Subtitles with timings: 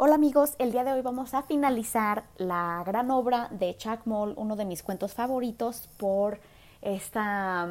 [0.00, 4.32] Hola amigos, el día de hoy vamos a finalizar la gran obra de Chuck Moll,
[4.36, 6.38] uno de mis cuentos favoritos por
[6.82, 7.66] esta,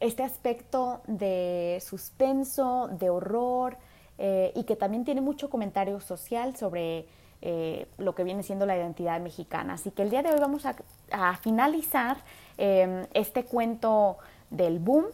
[0.00, 3.76] este aspecto de suspenso, de horror
[4.18, 7.06] eh, y que también tiene mucho comentario social sobre
[7.40, 9.74] eh, lo que viene siendo la identidad mexicana.
[9.74, 12.16] Así que el día de hoy vamos a, finalizar
[12.58, 14.18] em, este cuento
[14.50, 15.04] del boom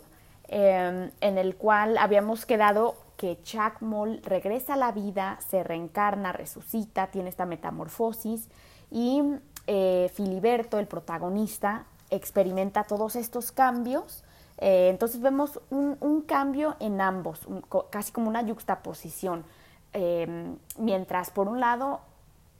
[0.48, 6.32] em, en el cual habíamos quedado que Chuck Moll regresa a la vida, se reencarna,
[6.32, 8.48] resucita, tiene esta metamorfosis
[8.90, 9.22] y
[9.66, 14.24] eh, Filiberto, el protagonista, experimenta todos estos cambios.
[14.56, 17.46] Eh, entonces vemos un, cambio en ambos,
[17.90, 19.44] casi como una yuxtaposición.
[19.92, 22.00] Em, mientras por un lado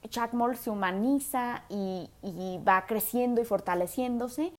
[0.09, 2.07] Chuck Moll se humaniza y,
[2.67, 4.53] va creciendo y fortaleciéndose,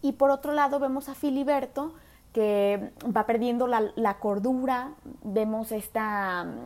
[0.00, 1.92] y por otro lado vemos a Filiberto
[2.34, 4.92] que va perdiendo la, cordura,
[5.22, 6.58] vemos esta mm,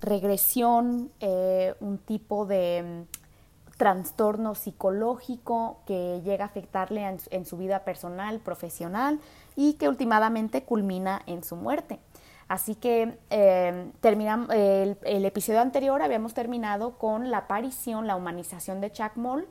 [0.00, 7.80] regresión, eh, un tipo de mm, trastorno psicológico que llega a afectarle en, su vida
[7.80, 9.18] personal, profesional
[9.56, 11.98] y que últimamente culmina en su muerte.
[12.46, 18.92] Así que eh, el, el, episodio anterior habíamos terminado con la aparición, la humanización de
[18.92, 19.48] Chuck Moll,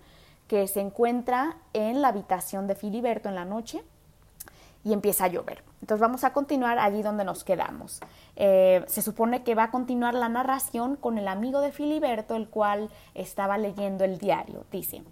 [0.48, 3.84] que se encuentra en la habitación de Filiberto en la noche
[4.84, 5.64] y empieza a llover.
[5.82, 8.00] Entonces vamos a continuar allí donde nos quedamos.
[8.36, 12.50] Eh, se supone que va a continuar la narración con el amigo de Filiberto, el
[12.50, 14.66] cual estaba leyendo el diario.
[14.72, 15.04] Dice,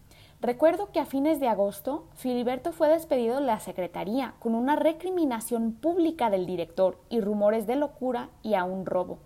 [0.41, 5.73] recuerdo que a fines de agosto Filiberto fue despedido de la Secretaría con una recriminación
[5.73, 9.19] pública del director y rumores de locura y a un robo.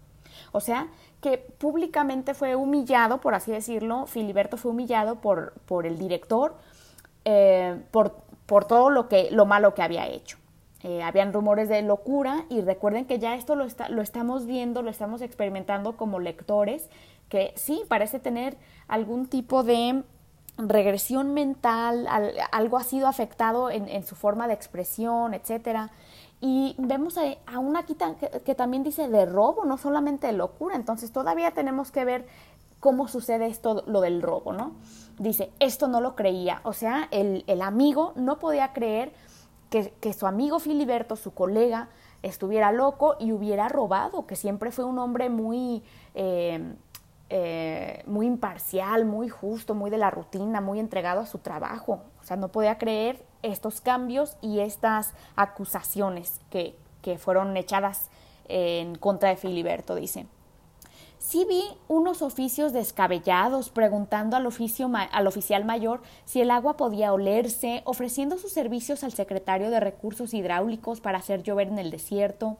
[0.51, 0.87] O sea,
[1.21, 6.55] que públicamente fue humillado, por así decirlo, Filiberto fue humillado por, por el director,
[7.25, 10.37] eh, por por todo lo, que, lo malo que había hecho.
[10.81, 14.89] Eh, habían rumores de locura y recuerden que ya esto lo, lo estamos viendo, lo
[14.89, 16.89] estamos experimentando como lectores,
[17.29, 20.03] que sí, parece tener algún tipo de
[20.57, 22.07] regresión mental,
[22.51, 25.89] algo ha sido afectado en, su forma de expresión, etcétera.
[26.41, 30.75] Y vemos a, una quita que, también dice de robo, no solamente de locura.
[30.75, 32.27] Entonces todavía tenemos que ver
[32.83, 34.73] cómo sucede esto, lo del robo, ¿no?
[35.17, 36.59] Dice, esto no lo creía.
[36.65, 39.13] O sea, el, amigo no podía creer
[39.69, 41.87] que, su amigo Filiberto, su colega,
[42.23, 45.81] estuviera loco y hubiera robado, que siempre fue un hombre muy,
[46.13, 46.75] eh,
[47.29, 52.01] eh, muy imparcial, muy justo, muy de la rutina, muy entregado a su trabajo.
[52.19, 58.09] O sea, no podía creer estos cambios y estas acusaciones que, que fueron echadas
[58.49, 60.27] en contra de Filiberto, dice.
[61.23, 67.13] Sí vi unos oficios descabellados preguntando al, oficio al oficial mayor si el agua podía
[67.13, 72.57] olerse, ofreciendo sus servicios al secretario de Recursos Hidráulicos para hacer llover en el desierto.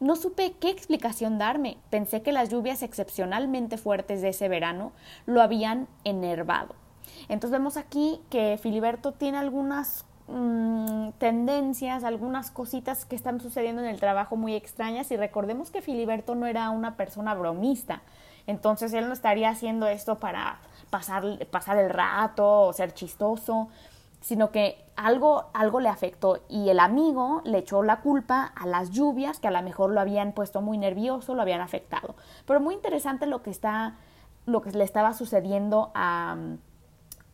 [0.00, 1.76] No supe qué explicación darme.
[1.90, 4.92] Pensé que las lluvias excepcionalmente fuertes de ese verano
[5.26, 6.74] lo habían enervado.
[7.28, 13.88] Entonces vemos aquí que Filiberto tiene algunas Mm, tendencias, algunas cositas que están sucediendo en
[13.88, 18.02] el trabajo muy extrañas y recordemos que Filiberto no era una persona bromista,
[18.48, 20.58] entonces él no estaría haciendo esto para
[20.90, 23.68] pasar, pasar el rato o ser chistoso,
[24.20, 28.90] sino que algo, algo le afectó y el amigo le echó la culpa a las
[28.90, 32.16] lluvias que a lo mejor lo habían puesto muy nervioso, lo habían afectado.
[32.46, 33.94] Pero muy interesante lo que está,
[34.44, 36.36] lo que le estaba sucediendo a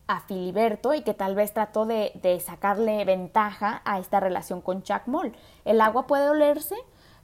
[0.07, 5.07] a Filiberto y que tal vez trató de, sacarle ventaja a esta relación con Chuck
[5.07, 5.33] Moll.
[5.65, 6.75] El agua puede olerse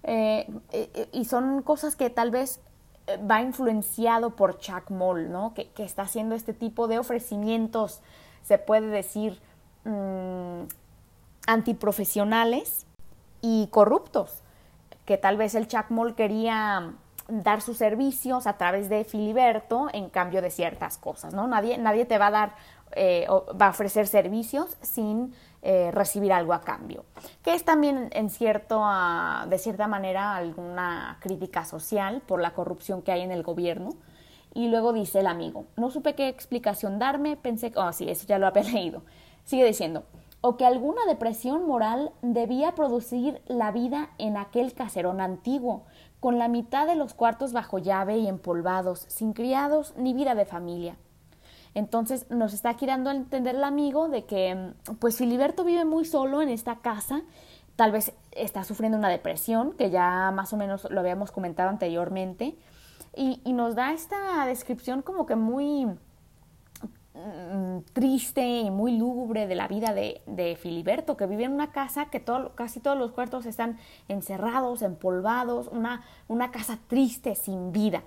[0.03, 2.61] eh, eh, y son cosas que tal vez
[3.07, 5.53] eh, va influenciado por Chuck Moll, ¿no?
[5.53, 8.01] Que, está haciendo este tipo de ofrecimientos,
[8.43, 9.41] se puede decir,
[9.83, 10.63] mm,
[11.47, 12.85] antiprofesionales
[13.41, 14.41] y corruptos,
[15.05, 16.93] que tal vez el Chuck Moll quería
[17.29, 21.47] dar sus servicios a través de Filiberto en cambio de ciertas cosas, ¿no?
[21.47, 22.55] Nadie, nadie te va a dar,
[22.95, 27.05] eh, va a ofrecer servicios sin eh, recibir algo a cambio,
[27.43, 28.81] que es también en cierto,
[29.47, 33.91] de cierta manera alguna crítica social por la corrupción que hay en el gobierno.
[34.53, 38.39] Y luego dice el amigo, no supe qué explicación darme, pensé, oh sí, eso ya
[38.39, 39.03] lo había leído.
[39.43, 40.05] Sigue diciendo,
[40.41, 45.83] o que alguna depresión moral debía producir la vida en aquel caserón antiguo,
[46.19, 50.45] con la mitad de los cuartos bajo llave y empolvados, sin criados ni vida de
[50.45, 50.95] familia.
[51.75, 56.49] Entonces nos está queriendo entender el amigo de que pues Filiberto vive muy solo en
[56.49, 57.21] esta casa,
[57.75, 62.57] tal vez está sufriendo una depresión, que ya más o menos lo habíamos comentado anteriormente,
[63.15, 65.97] y, nos da esta descripción como que muy Mm,
[67.93, 72.23] triste y muy lúgubre de la vida de, Filiberto, que vive en una casa que
[72.55, 73.77] casi todos los cuartos están
[74.07, 78.03] encerrados, empolvados, una, una casa triste, sin vida.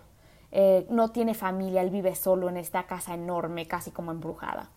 [0.55, 4.71] eh, no tiene familia, él vive solo en esta casa enorme, casi como embrujada.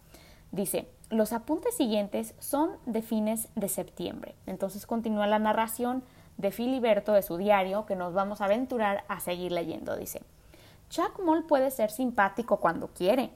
[0.51, 4.35] Dice, los apuntes siguientes son de fines de septiembre.
[4.45, 6.03] Entonces continúa la narración
[6.37, 9.95] de Filiberto de su diario que nos vamos a aventurar a seguir leyendo.
[9.95, 10.21] Dice,
[10.89, 13.31] Chuck Moll puede ser simpático cuando quiere.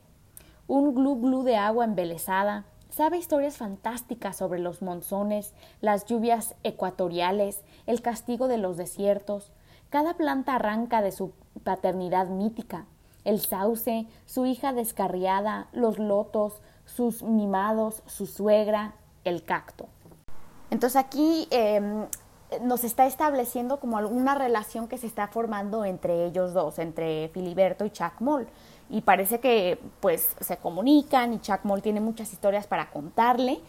[0.69, 7.63] Un glu glu de agua embelesada, sabe historias fantásticas sobre los monzones, las lluvias ecuatoriales,
[7.87, 9.51] el castigo de los desiertos.
[9.89, 11.31] Cada planta arranca de su
[11.63, 12.85] paternidad mítica.
[13.25, 18.93] El sauce, su hija descarriada, los lotos, sus mimados, su suegra,
[19.23, 19.87] el cacto.
[20.69, 22.05] Entonces aquí em,
[22.61, 27.85] nos está estableciendo como alguna relación que se está formando entre ellos dos, entre Filiberto
[27.85, 28.47] y Chuck Moll.
[28.89, 33.59] Y parece que pues se comunican y Chuck Moll tiene muchas historias para contarle.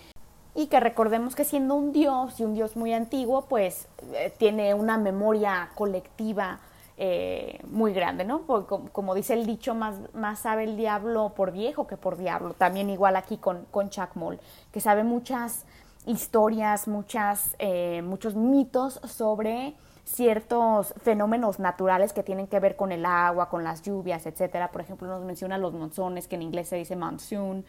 [0.55, 4.75] Y que recordemos que siendo un dios y un dios muy antiguo, pues eh, tiene
[4.75, 6.61] una memoria colectiva
[7.03, 8.43] eh, muy grande, ¿no?
[8.47, 12.53] como, dice el dicho, más, más sabe el diablo por viejo que por diablo.
[12.53, 14.39] También igual aquí con, con Chuck Moll,
[14.71, 15.65] que sabe muchas
[16.05, 19.75] historias, muchas, eh, muchos mitos sobre
[20.11, 24.71] ciertos fenómenos naturales que tienen que ver con el agua, con las lluvias, etcétera.
[24.71, 27.65] Por ejemplo, nos menciona los monzones, que en inglés se dice monsoon,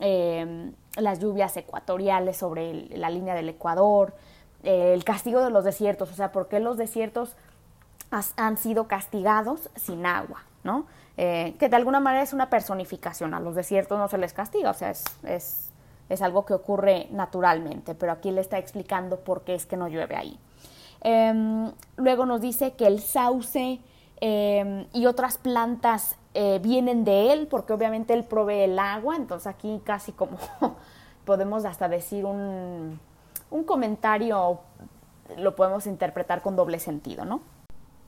[0.00, 4.14] eh, las lluvias ecuatoriales sobre la línea del Ecuador,
[4.62, 7.36] el castigo de los desiertos, o sea, por qué los desiertos
[8.36, 10.86] han sido castigados sin agua, ¿no?
[11.16, 14.70] Eh, que de alguna manera es una personificación, a los desiertos no se les castiga,
[14.70, 15.70] o sea, es, es,
[16.08, 19.88] es, algo que ocurre naturalmente, pero aquí le está explicando por qué es que no
[19.88, 20.38] llueve ahí.
[21.04, 23.78] Em, luego nos dice que el sauce
[24.20, 29.46] em, y otras plantas eh, vienen de él, porque obviamente él provee el agua, entonces
[29.46, 30.38] aquí casi como
[31.26, 32.98] podemos hasta decir un,
[33.50, 34.60] un comentario,
[35.36, 37.42] lo podemos interpretar con doble sentido, ¿no?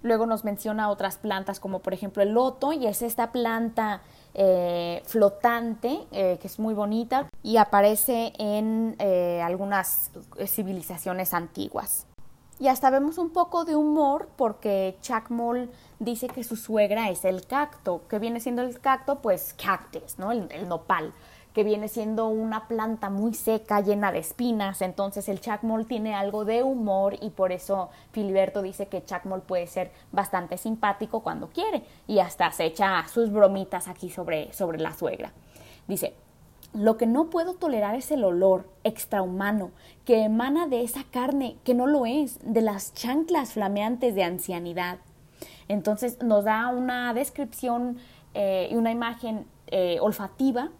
[0.02, 4.00] Luego nos menciona otras plantas como por ejemplo el loto y es esta planta
[4.32, 8.96] eh, flotante eh, que es muy bonita y aparece en
[9.42, 10.10] algunas
[10.46, 12.06] civilizaciones antiguas.
[12.58, 17.24] Y hasta vemos un poco de humor porque Chuck Moll dice que su suegra es
[17.24, 18.02] el cacto.
[18.08, 19.20] que viene siendo el cacto?
[19.20, 20.32] Pues cactus, ¿no?
[20.32, 21.12] el nopal
[21.56, 24.82] que viene siendo una planta muy seca, llena de espinas.
[24.82, 29.66] Entonces el chacmol tiene algo de humor y por eso Filiberto dice que chacmol puede
[29.66, 34.92] ser bastante simpático cuando quiere y hasta se echa sus bromitas aquí sobre, sobre la
[34.92, 35.32] suegra.
[35.88, 36.14] Dice,
[36.76, 39.70] lo que no puedo tolerar es el olor extrahumano
[40.04, 44.98] que emana de esa carne que no lo es, de las chanclas flameantes de ancianidad.
[45.68, 47.96] Entonces nos da una descripción
[48.34, 50.70] eh, y una imagen eh, olfativa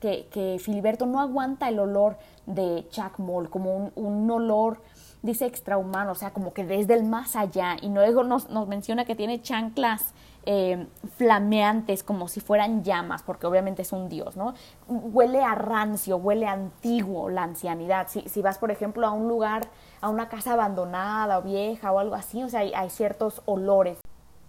[0.00, 4.82] que, Filiberto no aguanta el olor de Chuck Moll, como un, olor,
[5.22, 7.76] dice, extrahumano, o sea, como que desde el más allá.
[7.80, 10.12] Y luego nos, menciona que tiene chanclas
[10.46, 14.54] eh, flameantes, como si fueran llamas, porque obviamente es un dios, ¿no?
[14.88, 18.08] Huele a rancio, huele antiguo la ancianidad.
[18.08, 19.68] Si, si vas, por ejemplo, a un lugar,
[20.00, 23.98] a una casa abandonada o vieja o algo así, o sea, hay, ciertos olores.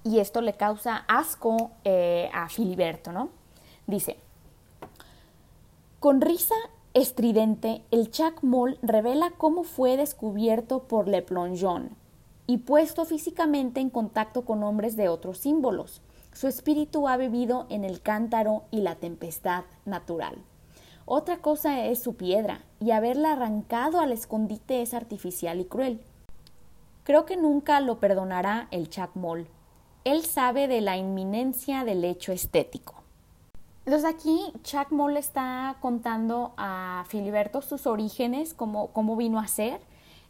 [0.04, 3.30] Y esto le causa asco eh, a Filiberto, ¿no?
[3.86, 4.18] Dice,
[6.00, 6.56] con risa
[6.94, 12.01] estridente, el Chuck Moll revela cómo fue descubierto por Le Plongeon
[12.48, 16.02] y puesto físicamente en contacto con hombres de otros símbolos.
[16.34, 20.38] Su espíritu ha vivido en el cántaro y la tempestad natural.
[21.06, 26.02] Otra cosa es su piedra, y haberla arrancado al escondite es artificial y cruel.
[27.04, 29.48] Creo que nunca lo perdonará el Chuck Moll.
[30.04, 32.96] Él sabe de la inminencia del hecho estético.
[33.86, 39.82] Entonces aquí Chuck Moll está contando a Filiberto sus orígenes, cómo, cómo vino a ser,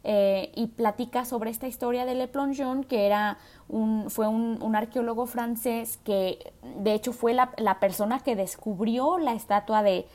[0.04, 5.26] eh, y platica sobre esta historia de Le Plongeon, que era un, fue un, arqueólogo
[5.26, 10.06] francés que de hecho fue la, persona que descubrió la estatua de,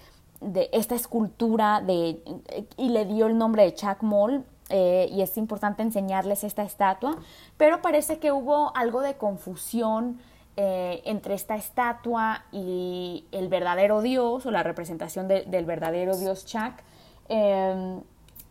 [0.41, 2.21] de, esta escultura de,
[2.75, 4.43] y le dio el nombre de Chuck Moll.
[4.69, 7.15] Eh, y es importante enseñarles esta estatua,
[7.55, 10.19] pero parece que hubo algo de confusión
[10.57, 16.73] eh, entre esta estatua y el verdadero Dios o la representación del verdadero Dios Chuck.
[17.29, 18.01] Em,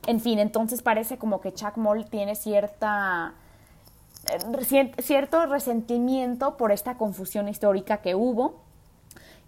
[0.06, 3.34] en fin, entonces parece como que Chuck Moll tiene cierta,
[4.32, 8.60] eh, cierto resentimiento por esta confusión histórica que hubo.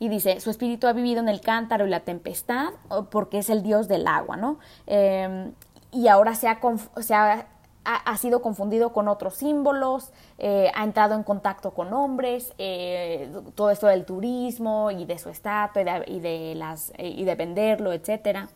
[0.00, 2.68] Y dice, su espíritu ha vivido en el cántaro y la tempestad
[3.10, 4.60] porque es el dios del agua, ¿no?
[4.86, 5.52] Em,
[5.90, 6.60] y ahora se ha,
[7.00, 7.48] se ha
[7.88, 13.70] ha, sido confundido con otros símbolos, eh, ha entrado en contacto con hombres, eh, todo
[13.70, 18.48] esto del turismo y de su estatua y de, las, eh, y de venderlo, etc.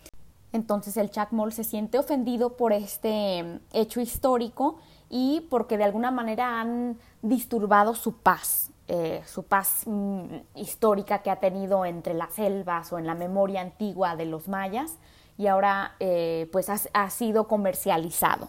[0.52, 4.76] Entonces el Chuck Moll se siente ofendido por este mm, hecho histórico
[5.08, 8.70] y porque de alguna manera han disturbado su paz.
[8.88, 10.24] eh, su paz mm,
[10.56, 14.98] histórica que ha tenido entre las selvas o en la memoria antigua de los mayas
[15.38, 18.48] y ahora eh, pues ha, sido comercializado.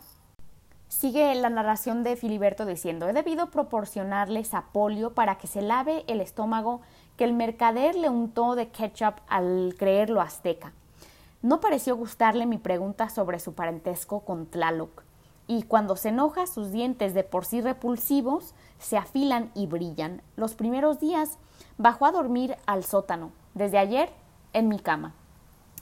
[0.87, 6.21] Sigue la narración de Filiberto diciendo, he debido proporcionarle sapolio para que se lave el
[6.21, 6.81] estómago
[7.17, 10.73] que el mercader le untó de ketchup al creerlo azteca.
[11.43, 15.03] No pareció gustarle mi pregunta sobre su parentesco con Tlaloc,
[15.45, 20.21] y cuando se enoja sus dientes de por sí repulsivos se afilan y brillan.
[20.37, 21.37] Los primeros días
[21.77, 24.09] bajó a dormir al sótano, desde ayer
[24.53, 25.13] en mi cama.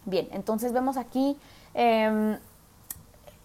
[0.06, 1.38] Bien, entonces vemos aquí
[1.76, 2.40] em,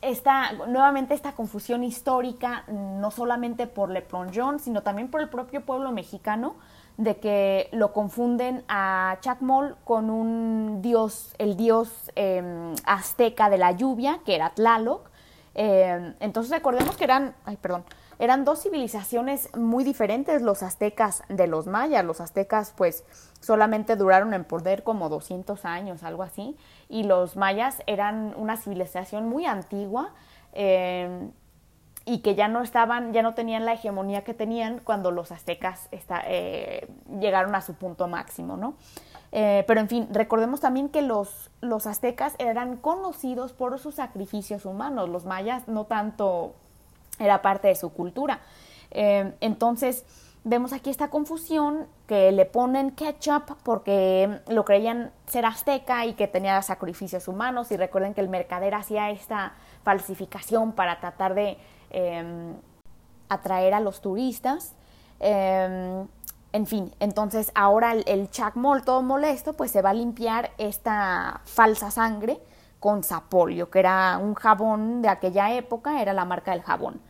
[0.01, 5.67] esta, nuevamente esta confusión histórica, no solamente por Le Plongeon, sino también por el propio
[5.67, 6.55] pueblo mexicano,
[6.97, 13.73] de que lo confunden a Chacmol con un dios, el dios em, azteca de la
[13.73, 15.11] lluvia, que era Tlaloc.
[15.55, 17.85] Em, entonces recordemos que eran, ay, perdón,
[18.19, 22.05] eran dos civilizaciones muy diferentes los aztecas de los mayas.
[22.05, 23.05] Los aztecas pues
[23.41, 26.57] solamente duraron en poder como 200 años, algo así,
[26.89, 30.15] y los mayas eran una civilización muy antigua
[30.53, 31.31] em,
[32.09, 35.89] y que ya no estaban, ya no tenían la hegemonía que tenían cuando los aztecas
[36.29, 36.89] eh,
[37.21, 38.75] llegaron a su punto máximo, ¿no?
[39.33, 44.65] Eh, pero en fin, recordemos también que los, los aztecas eran conocidos por sus sacrificios
[44.65, 46.55] humanos, los mayas no tanto
[47.19, 48.39] era parte de su cultura.
[48.93, 50.05] Eh, entonces,
[50.45, 56.29] vemos aquí esta confusión que le ponen ketchup porque lo creían ser azteca y que
[56.29, 61.59] tenía sacrificios humanos y recuerden que el mercader hacía esta falsificación para tratar de
[61.91, 62.55] em,
[63.29, 64.75] atraer a los turistas.
[65.21, 66.07] Em,
[66.53, 71.41] en fin, entonces ahora el, el chacmol todo molesto pues se va a limpiar esta
[71.45, 72.41] falsa sangre
[72.81, 77.01] con Sapolio, que era un jabón de aquella época, era la marca del jabón.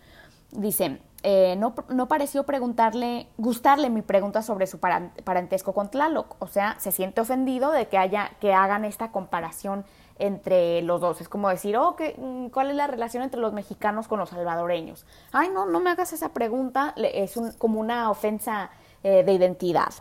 [0.52, 6.46] Dice, eh, no, no, pareció preguntarle, gustarle mi pregunta sobre su parentesco con Tlaloc, o
[6.46, 9.84] sea, se siente ofendido de que haya, que hagan esta comparación
[10.18, 11.20] entre los dos.
[11.20, 15.06] Es como decir, oh, mm, ¿cuál es la relación entre los mexicanos con los salvadoreños?
[15.32, 18.70] Ay, no, no me hagas esa pregunta, es como una ofensa
[19.02, 19.92] eh, de identidad.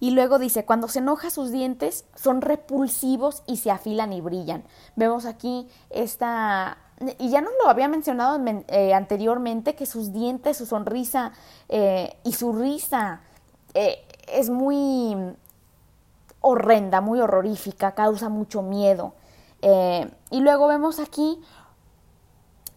[0.00, 4.64] Y luego dice, cuando se enoja sus dientes son repulsivos y se afilan y brillan.
[4.96, 6.78] Vemos aquí esta...
[7.18, 11.32] Y ya nos lo había mencionado eh, anteriormente, que sus dientes, su sonrisa
[11.68, 13.20] eh, y su risa
[13.74, 15.16] es muy
[16.44, 19.14] horrenda, muy horrorífica, causa mucho miedo.
[20.30, 21.40] y luego vemos aquí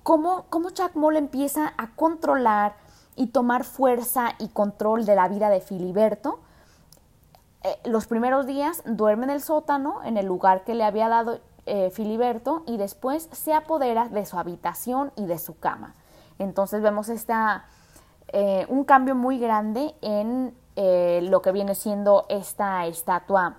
[0.03, 2.75] cómo, cómo Chuck Moll empieza a controlar
[3.15, 6.39] y tomar fuerza y control de la vida de Filiberto
[7.67, 11.39] eh, los primeros días duerme en el sótano, en el lugar que le había dado
[11.65, 15.95] eh, Filiberto, y después se apodera de su habitación y de su cama.
[16.39, 17.65] Entonces vemos esta,
[18.29, 23.57] eh, un cambio muy grande en lo que viene siendo esta estatua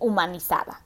[0.00, 0.80] humanizada.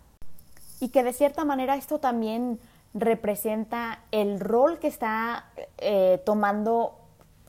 [0.81, 2.61] Y que de cierta manera esto también
[2.93, 5.47] representa el rol que está
[6.25, 7.05] tomando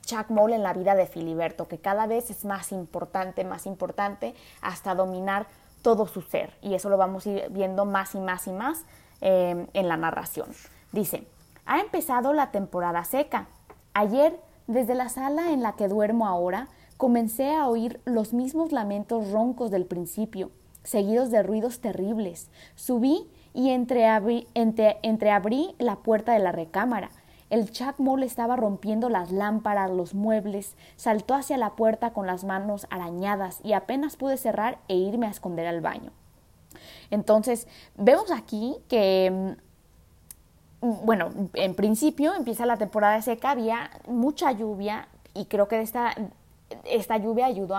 [0.05, 4.35] Chuck Moll en la vida de Filiberto, que cada vez es más importante, más importante,
[4.61, 5.47] hasta dominar
[5.81, 6.53] todo su ser.
[6.61, 8.85] Y eso lo vamos a ir viendo más y más y más
[9.21, 10.49] eh, en la narración.
[10.91, 11.27] Dice,
[11.65, 13.47] ha empezado la temporada seca.
[13.93, 16.67] Ayer, desde la sala en la que duermo ahora,
[16.97, 20.51] comencé a oír los mismos lamentos roncos del principio,
[20.83, 22.49] seguidos de ruidos terribles.
[22.75, 24.47] Subí y entreabrí,
[25.79, 27.09] la puerta de la recámara
[27.49, 32.87] el Moll estaba rompiendo las lámparas, los muebles, saltó hacia la puerta con las manos
[32.89, 36.11] arañadas y apenas pude cerrar e irme a esconder al baño.
[37.11, 39.55] Entonces, vemos aquí que,
[40.81, 46.15] mm, bueno, en principio empieza la temporada seca, había mucha lluvia y creo que esta,
[46.85, 47.75] esta lluvia ayudó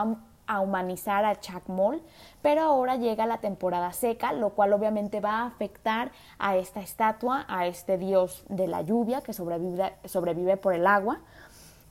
[0.47, 2.03] a humanizar a Chacmol,
[2.43, 7.45] pero ahora llega la temporada seca, lo cual obviamente va a afectar a esta estatua,
[7.49, 11.21] a este dios de la lluvia que sobrevive, sobrevive por el agua.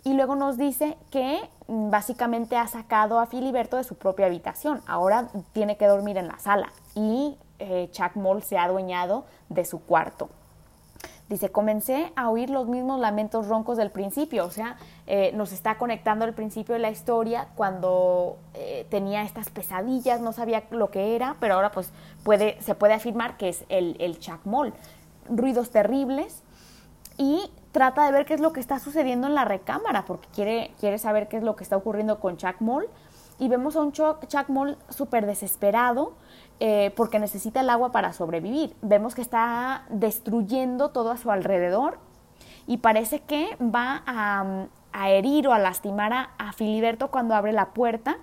[0.04, 4.82] Y luego nos dice que mm, básicamente ha sacado a Filiberto de su propia habitación.
[4.88, 9.84] Ahora tiene que dormir en la sala y eh, Chacmol se ha adueñado de su
[9.84, 10.30] cuarto.
[11.30, 14.78] Dice, comencé a oír los mismos lamentos roncos del principio, o sea,
[15.08, 20.34] eh, nos está conectando al principio de la historia cuando eh, tenía estas pesadillas, no
[20.34, 21.92] sabía lo que era, pero ahora pues
[22.24, 24.74] puede, se puede afirmar que es el, el chacmol.
[25.28, 26.44] Ruidos terribles
[27.18, 30.74] y trata de ver qué es lo que está sucediendo en la recámara, porque quiere,
[30.80, 32.88] quiere saber qué es lo que está ocurriendo con Chacmol.
[33.38, 36.14] Y vemos a un Chacmol súper desesperado,
[36.62, 38.76] eh, porque necesita el agua para sobrevivir.
[38.82, 42.00] Vemos que está destruyendo todo a su alrededor
[42.66, 44.68] y parece que va a,
[45.10, 48.18] herir o a lastimar a, Filiberto cuando abre la puerta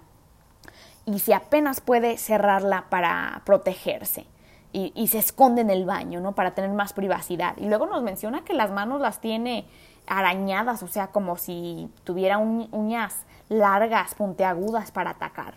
[1.05, 4.27] y si apenas puede cerrarla para protegerse.
[4.75, 6.33] Y, se esconde en el baño, ¿no?
[6.33, 7.55] Para tener más privacidad.
[7.59, 9.67] Y luego nos menciona que las manos las tiene
[10.07, 15.57] arañadas, o sea, como si tuviera uñas largas, puntiagudas para atacar.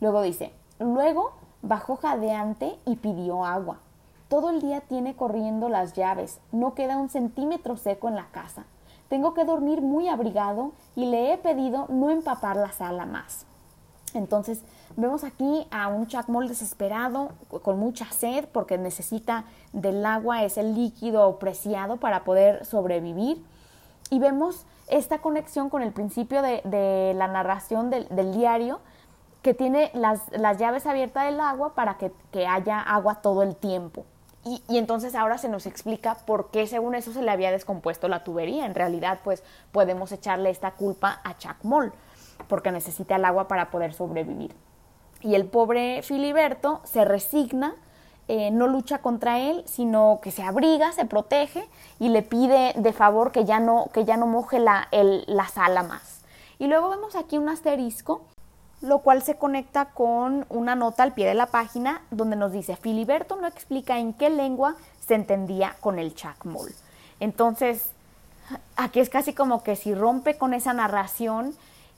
[0.00, 3.78] Luego dice, luego bajó jadeante y pidió agua.
[4.28, 8.64] Todo el día tiene corriendo las llaves, no queda un centímetro seco en la casa.
[9.08, 13.46] Tengo que dormir muy abrigado y le he pedido no empapar la sala más.
[14.14, 14.62] Entonces
[14.96, 17.30] vemos aquí a un chacmol desesperado,
[17.62, 23.42] con mucha sed, porque necesita del agua, es el líquido preciado para poder sobrevivir.
[24.10, 28.80] Y vemos esta conexión con el principio de, la narración del, diario,
[29.42, 30.20] que tiene las,
[30.58, 34.04] llaves abiertas del agua para que, haya agua todo el tiempo.
[34.44, 38.08] Y, y, entonces ahora se nos explica por qué según eso se le había descompuesto
[38.08, 38.66] la tubería.
[38.66, 39.42] En realidad, pues
[39.72, 41.92] podemos echarle esta culpa a Chacmol
[42.46, 44.54] porque necesita el agua para poder sobrevivir.
[45.20, 47.74] Y el pobre Filiberto se resigna,
[48.28, 51.68] eh, no lucha contra él, sino que se abriga, se protege
[51.98, 55.82] y le pide de favor que ya no, que ya no moje la, la sala
[55.82, 56.22] más.
[56.58, 58.22] Y luego vemos aquí un asterisco,
[58.80, 62.76] lo cual se conecta con una nota al pie de la página donde nos dice,
[62.76, 66.70] Filiberto no explica en qué lengua se entendía con el chacmol.
[67.20, 67.90] Entonces,
[68.76, 71.54] aquí es casi como que si rompe con esa narración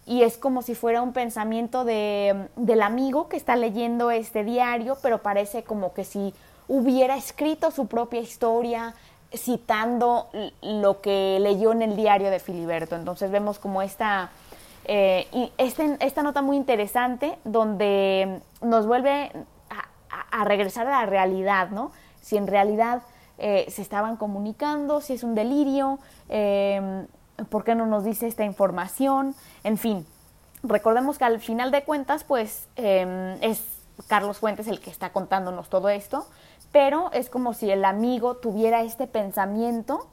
[0.07, 4.97] y es como si fuera un pensamiento de, del amigo que está leyendo este diario,
[5.03, 6.35] pero parece como que si
[6.69, 8.95] hubiera escrito su propia historia
[9.35, 10.29] citando
[10.63, 12.97] lo que leyó en el diario de Filiberto.
[12.97, 14.31] Entonces vemos como esta,
[14.93, 19.31] eh, y este, esta nota muy interesante donde nos vuelve
[20.33, 21.93] a, regresar a la realidad, ¿no?
[22.23, 23.03] Si en realidad
[23.39, 27.07] eh, se estaban comunicando, si es un delirio, eh,
[27.51, 29.37] ¿por qué no nos dice esta información?
[29.63, 30.05] En fin,
[30.65, 33.63] recordemos que al final de cuentas, pues em, es
[34.09, 36.27] Carlos Fuentes el que está contándonos todo esto,
[36.73, 40.09] pero es como si el amigo tuviera este pensamiento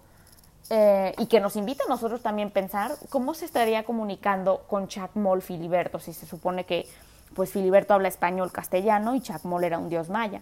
[0.69, 4.87] eh, y que nos invita a nosotros también a pensar cómo se estaría comunicando con
[4.87, 6.87] Chacmol Filiberto, si se supone que
[7.33, 10.41] pues Filiberto habla español castellano y Chacmol era un dios maya.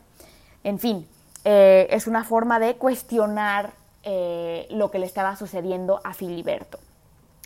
[0.63, 1.07] En fin,
[1.43, 6.79] eh, es una forma de cuestionar eh, lo que le estaba sucediendo a Filiberto.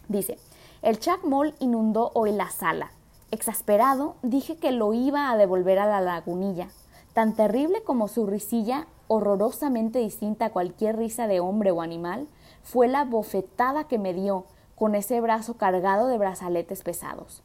[0.07, 0.37] Dice,
[0.81, 2.91] el chacmol inundó hoy la sala.
[3.31, 6.69] Exasperado, dije que lo iba a devolver a la lagunilla.
[7.13, 12.27] Tan terrible como su risilla, horrorosamente distinta a cualquier risa de hombre o animal,
[12.63, 14.45] fue la bofetada que me dio
[14.75, 17.43] con ese brazo cargado de brazaletes pesados.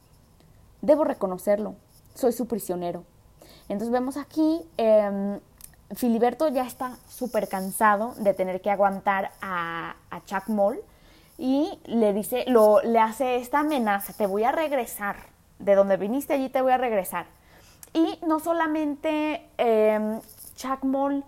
[0.81, 1.75] Debo reconocerlo,
[2.13, 3.03] soy su prisionero.
[3.67, 5.39] Entonces vemos aquí em,
[5.93, 10.79] Filiberto ya está súper cansado de tener que aguantar a, Chuck Moll
[11.37, 15.17] y le dice, lo, le hace esta amenaza, te voy a regresar,
[15.59, 17.25] de donde viniste allí te voy a regresar.
[17.93, 20.19] Y no solamente eh,
[20.55, 21.23] Chuck Moll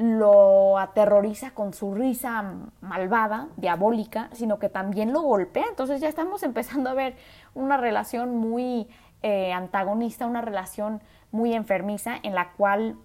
[0.00, 5.66] lo aterroriza con su risa malvada, diabólica, sino que también lo golpea.
[5.68, 7.16] Entonces ya estamos empezando a ver
[7.54, 8.88] una relación muy
[9.22, 12.96] eh, antagonista, una relación muy enfermiza en la cual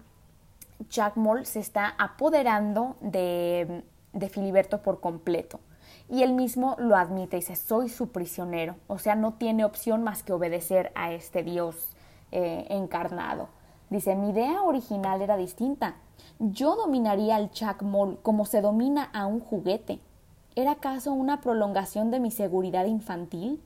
[0.88, 3.84] Jack Moll se está apoderando de,
[4.30, 5.60] Filiberto por completo.
[6.08, 8.76] Y él mismo lo admite dice, soy su prisionero.
[8.86, 11.94] O sea, no tiene opción más que obedecer a este Dios
[12.32, 13.50] eh, encarnado.
[13.90, 15.96] Dice, mi idea original era distinta.
[16.38, 20.00] Yo dominaría al Jack Moll como se domina a un juguete.
[20.54, 23.62] ¿Era acaso una prolongación de mi seguridad infantil?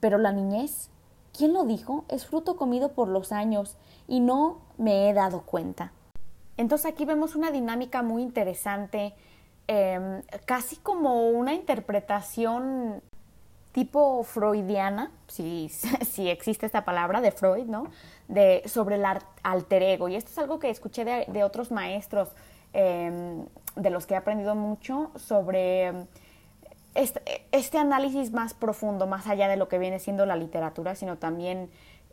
[0.00, 0.90] Pero la niñez,
[1.36, 2.04] ¿quién lo dijo?
[2.08, 3.76] Es fruto comido por los años
[4.08, 5.92] y no me he dado cuenta.
[6.56, 9.14] Entonces aquí vemos una dinámica muy interesante,
[9.66, 13.02] em, casi como una interpretación
[13.76, 15.68] tipo freudiana, si,
[16.08, 17.88] si, existe esta palabra de Freud, ¿no?
[18.26, 19.04] De, sobre el
[19.42, 20.08] alter ego.
[20.08, 22.30] Y esto es algo que escuché de, otros maestros
[22.72, 23.44] em,
[23.76, 26.06] de los que he aprendido mucho sobre
[26.94, 27.20] este,
[27.52, 31.68] este, análisis más profundo, más allá de lo que viene siendo la literatura, sino también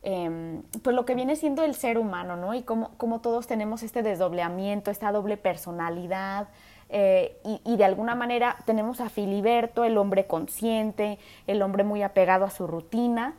[0.05, 2.53] Em, pues lo que viene siendo el ser humano, ¿no?
[2.53, 6.49] Y cómo, todos tenemos este desdoblamiento, esta doble personalidad,
[6.95, 12.45] eh, y, de alguna manera tenemos a Filiberto, el hombre consciente, el hombre muy apegado
[12.45, 13.33] a su rutina,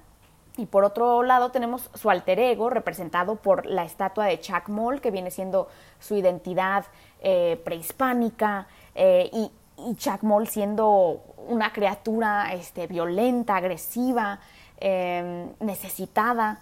[0.56, 5.00] y por otro lado tenemos su alter ego, representado por la estatua de Chuck Moll,
[5.00, 5.68] que viene siendo
[6.00, 6.86] su identidad
[7.20, 9.52] eh, prehispánica, eh, y,
[9.98, 14.40] Chuck Moll siendo una criatura este, violenta, agresiva,
[15.60, 16.60] necesitada.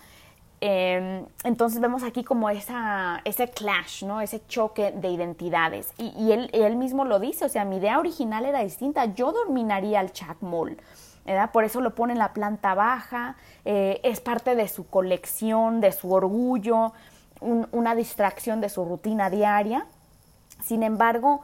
[0.64, 4.20] Em, entonces vemos aquí como ese clash, ¿no?
[4.20, 5.92] ese choque de identidades.
[5.98, 9.06] Y, él, mismo lo dice, o sea, mi idea original era distinta.
[9.06, 10.76] Yo dominaría al Chuck Moll.
[11.52, 15.90] Por eso lo pone en la planta baja, eh, es parte de su colección, de
[15.90, 16.92] su orgullo,
[17.40, 19.86] una distracción de su rutina diaria.
[20.64, 21.40] Sin embargo,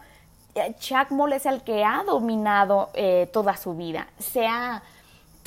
[0.55, 4.07] eh, Chuck Moll es el que ha dominado eh, toda su vida.
[4.21, 4.81] Sea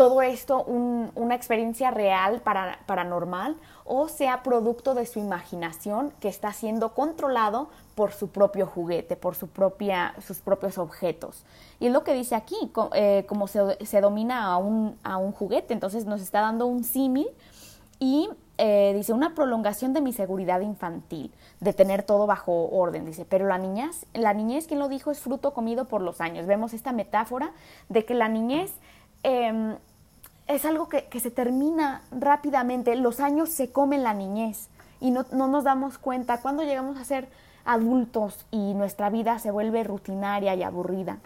[0.01, 6.53] todo esto una experiencia real, para, paranormal, o sea producto de su imaginación que está
[6.53, 11.45] siendo controlado por su propio juguete, por su propia, sus propios objetos.
[11.79, 12.55] Y es lo que dice aquí,
[12.95, 17.27] eh, como se, domina a un, a un, juguete, entonces nos está dando un símil
[17.99, 23.23] y eh, dice una prolongación de mi seguridad infantil, de tener todo bajo orden, dice,
[23.23, 26.47] pero la niñez, la niñez, quien lo dijo, es fruto comido por los años.
[26.47, 27.51] Vemos esta metáfora
[27.87, 28.73] de que la niñez...
[29.21, 29.75] Em,
[30.47, 35.25] es algo que, que, se termina rápidamente, los años se comen la niñez y no,
[35.31, 37.29] no nos damos cuenta cuando llegamos a ser
[37.65, 41.19] adultos y nuestra vida se vuelve rutinaria y aburrida.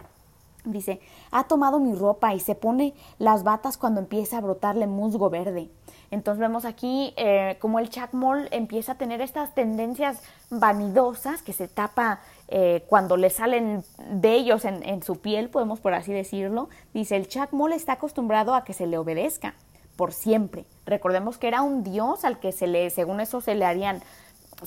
[0.66, 1.00] Dice,
[1.30, 5.70] ha tomado mi ropa y se pone las batas cuando empieza a brotarle musgo verde.
[6.10, 11.68] Entonces vemos aquí eh, como el chacmol empieza a tener estas tendencias vanidosas que se
[11.68, 16.68] tapa eh, cuando le salen vellos en, en, su piel, podemos por así decirlo.
[16.92, 19.54] Dice, el chacmol está acostumbrado a que se le obedezca
[19.96, 20.66] por siempre.
[20.84, 24.02] Recordemos que era un dios al que se le, según eso, se le harían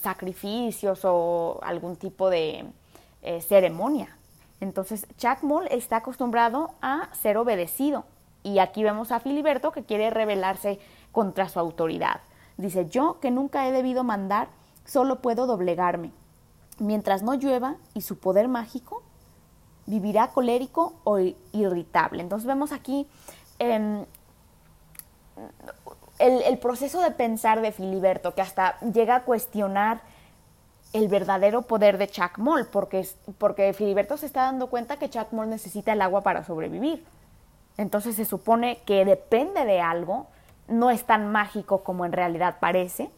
[0.01, 2.65] sacrificios o algún tipo de
[3.21, 4.18] eh, ceremonia.
[4.61, 8.05] Entonces, Chacmol está acostumbrado a ser obedecido.
[8.43, 10.79] Y aquí vemos a Filiberto que quiere rebelarse
[11.11, 12.21] contra su autoridad.
[12.57, 14.49] Dice, yo que nunca he debido mandar,
[14.85, 16.11] solo puedo doblegarme.
[16.77, 19.03] Mientras no llueva y su poder mágico,
[19.85, 21.19] vivirá colérico o
[21.51, 22.21] irritable.
[22.21, 23.07] Entonces vemos aquí
[23.59, 24.05] em,
[26.19, 30.01] el, proceso de pensar de Filiberto, que hasta llega a cuestionar
[30.93, 35.93] el verdadero poder de Chacmol, porque, porque Filiberto se está dando cuenta que Chacmol necesita
[35.93, 37.05] el agua para sobrevivir.
[37.77, 40.27] Entonces se supone que depende de algo,
[40.67, 43.09] no es tan mágico como en realidad parece,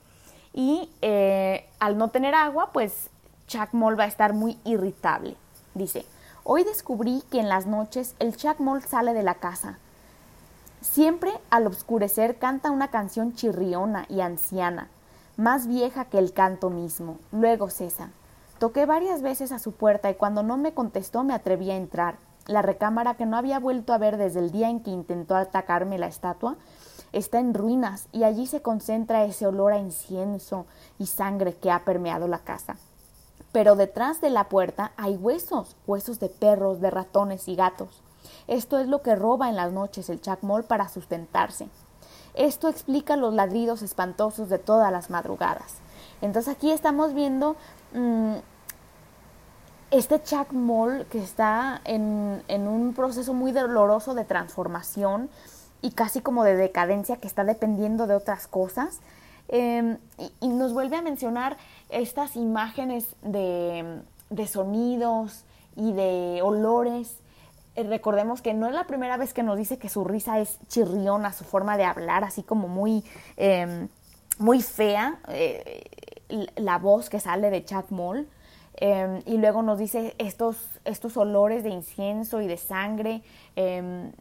[0.53, 3.09] y eh, al no tener agua, pues
[3.47, 5.35] Chacmol va a estar muy irritable.
[5.73, 6.05] Dice,
[6.43, 9.79] hoy descubrí que en las noches el Chacmol sale de la casa,
[10.81, 14.87] Siempre al oscurecer canta una canción chirriona y anciana,
[15.41, 17.17] más vieja que el canto mismo.
[17.31, 18.11] Luego cesa.
[18.59, 22.17] Toqué varias veces a su puerta y cuando no me contestó me atreví a entrar.
[22.45, 25.97] La recámara que no había vuelto a ver desde el día en que intentó atacarme
[25.97, 26.57] la estatua
[27.11, 30.67] está en ruinas y allí se concentra ese olor a incienso
[30.99, 32.77] y sangre que ha permeado la casa.
[33.51, 38.03] Pero detrás de la puerta hay huesos, huesos de perros, de ratones y gatos.
[38.47, 41.67] Esto es lo que roba en las noches el chacmol para sustentarse.
[42.33, 45.75] Esto explica los ladridos espantosos de todas las madrugadas.
[46.21, 47.55] Entonces aquí estamos viendo
[47.93, 48.35] mm,
[49.91, 55.29] este chacmol que está en, un proceso muy doloroso de transformación
[55.81, 59.01] y casi como de decadencia que está dependiendo de otras cosas.
[59.49, 59.97] Em,
[60.39, 61.57] y, nos vuelve a mencionar
[61.89, 64.01] estas imágenes de,
[64.47, 65.43] sonidos
[65.75, 67.17] y de olores
[67.83, 71.33] recordemos que no es la primera vez que nos dice que su risa es chirriona,
[71.33, 73.03] su forma de hablar, así como muy,
[73.37, 73.87] em,
[74.37, 75.83] muy fea, eh,
[76.55, 78.27] la voz que sale de Chuck Moll.
[78.75, 83.21] Em, y luego nos dice estos, estos olores de incienso y de sangre,
[83.55, 84.11] em,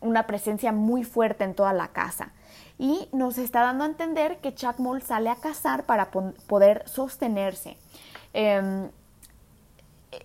[0.00, 2.32] una presencia muy fuerte en toda la casa.
[2.78, 7.76] Y nos está dando a entender que Chuck Moll sale a cazar para poder sostenerse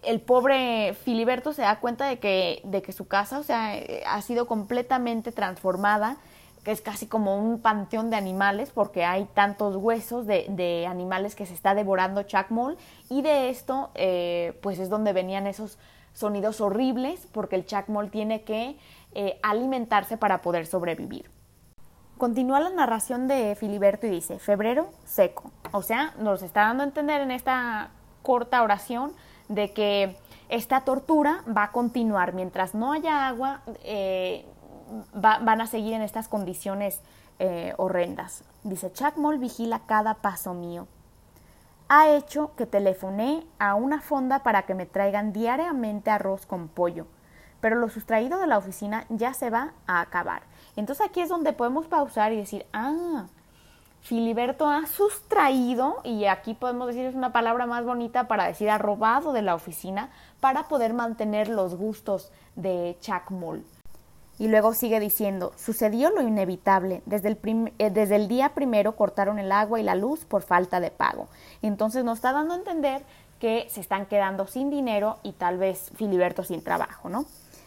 [0.03, 3.73] el pobre Filiberto se da cuenta de que, de que su casa, o sea,
[4.07, 6.17] ha sido completamente transformada,
[6.63, 11.45] que es casi como un panteón de animales, porque hay tantos huesos de, animales que
[11.45, 12.77] se está devorando Chacmol,
[13.09, 15.77] y de esto, eh, pues es donde venían esos
[16.13, 18.77] sonidos horribles, porque el Chacmol tiene que
[19.13, 21.31] eh, alimentarse para poder sobrevivir.
[22.17, 26.87] Continúa la narración de Filiberto y dice, febrero seco, o sea, nos está dando a
[26.87, 29.13] entender en esta corta oración
[29.49, 30.15] de que
[30.47, 34.45] esta tortura va a continuar mientras no haya agua, eh,
[35.13, 37.01] van a seguir en estas condiciones
[37.37, 38.43] eh, horrendas.
[38.63, 40.87] Dice, Chacmol vigila cada paso mío.
[41.87, 47.07] Ha hecho que telefoné a una fonda para que me traigan diariamente arroz con pollo,
[47.61, 50.43] pero lo sustraído de la oficina ya se va a acabar.
[50.75, 53.25] Entonces aquí es donde podemos pausar y decir, ah,
[54.01, 58.77] Filiberto ha sustraído, y aquí podemos decir es una palabra más bonita para decir ha
[58.77, 60.09] robado de la oficina
[60.39, 63.63] para poder mantener los gustos de Chuck Moll.
[64.39, 67.01] Y luego sigue diciendo, sucedió lo inevitable.
[67.05, 70.79] Desde el, eh, desde el día primero cortaron el agua y la luz por falta
[70.79, 71.27] de pago.
[71.61, 73.03] Entonces nos está dando a entender
[73.39, 77.25] que se están quedando sin dinero y tal vez Filiberto sin trabajo, ¿no?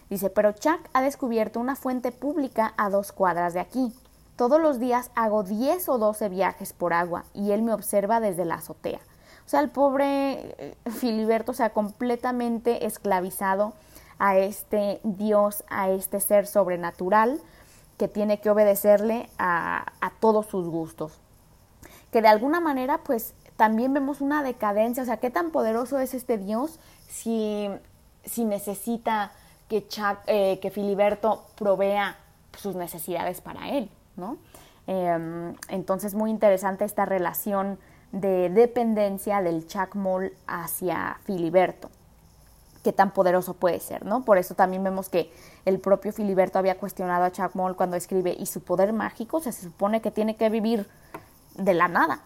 [0.08, 3.92] Dice, pero Chuck ha descubierto una fuente pública a dos cuadras de aquí.
[4.36, 8.44] Todos los días hago 10 o 12 viajes por agua y él me observa desde
[8.44, 9.00] la azotea.
[9.44, 13.74] O sea, el pobre eh, Filiberto se ha completamente esclavizado
[14.18, 17.40] a este Dios, a este ser sobrenatural
[17.98, 21.18] que tiene que obedecerle a, a todos sus gustos.
[22.10, 26.14] Que de alguna manera, pues también vemos una decadencia, o sea, qué tan poderoso es
[26.14, 27.68] este Dios si,
[28.24, 29.32] si necesita
[29.68, 29.86] que,
[30.26, 32.16] eh, que Filiberto provea
[32.56, 34.36] sus necesidades para él, ¿no?
[34.86, 37.78] Em, entonces, muy interesante esta relación
[38.10, 41.90] de dependencia del Chacmol hacia Filiberto.
[42.82, 44.24] Qué tan poderoso puede ser, ¿no?
[44.24, 45.32] Por eso también vemos que
[45.64, 49.36] el propio Filiberto había cuestionado a Chacmol cuando escribe, ¿y su poder mágico?
[49.36, 50.88] O sea, se supone que tiene que vivir
[51.56, 52.22] de la nada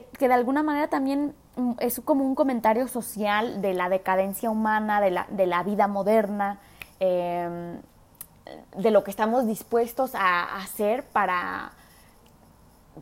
[0.00, 5.00] que, de alguna manera también mm, es como un comentario social de la decadencia humana,
[5.00, 6.58] de la, de la vida moderna,
[7.00, 7.80] em,
[8.76, 11.72] de lo que estamos dispuestos a hacer para,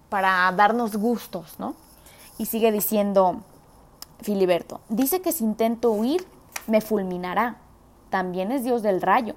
[0.08, 1.74] para darnos gustos, ¿no?
[2.38, 3.42] Y sigue diciendo
[4.20, 6.26] Filiberto, dice que si intento huir,
[6.66, 7.56] me fulminará.
[8.10, 9.34] También es Dios del rayo.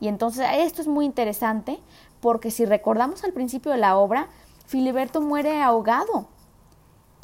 [0.00, 1.80] Y entonces esto es muy interesante
[2.20, 4.28] porque si recordamos al principio de la obra,
[4.66, 6.26] Filiberto muere ahogado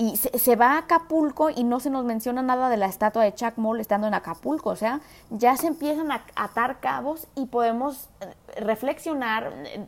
[0.01, 3.35] y se, va a Acapulco y no se nos menciona nada de la estatua de
[3.35, 4.71] Chuck Moll estando en Acapulco.
[4.71, 9.87] O sea, ya se empiezan a atar cabos y podemos eh, reflexionar, eh,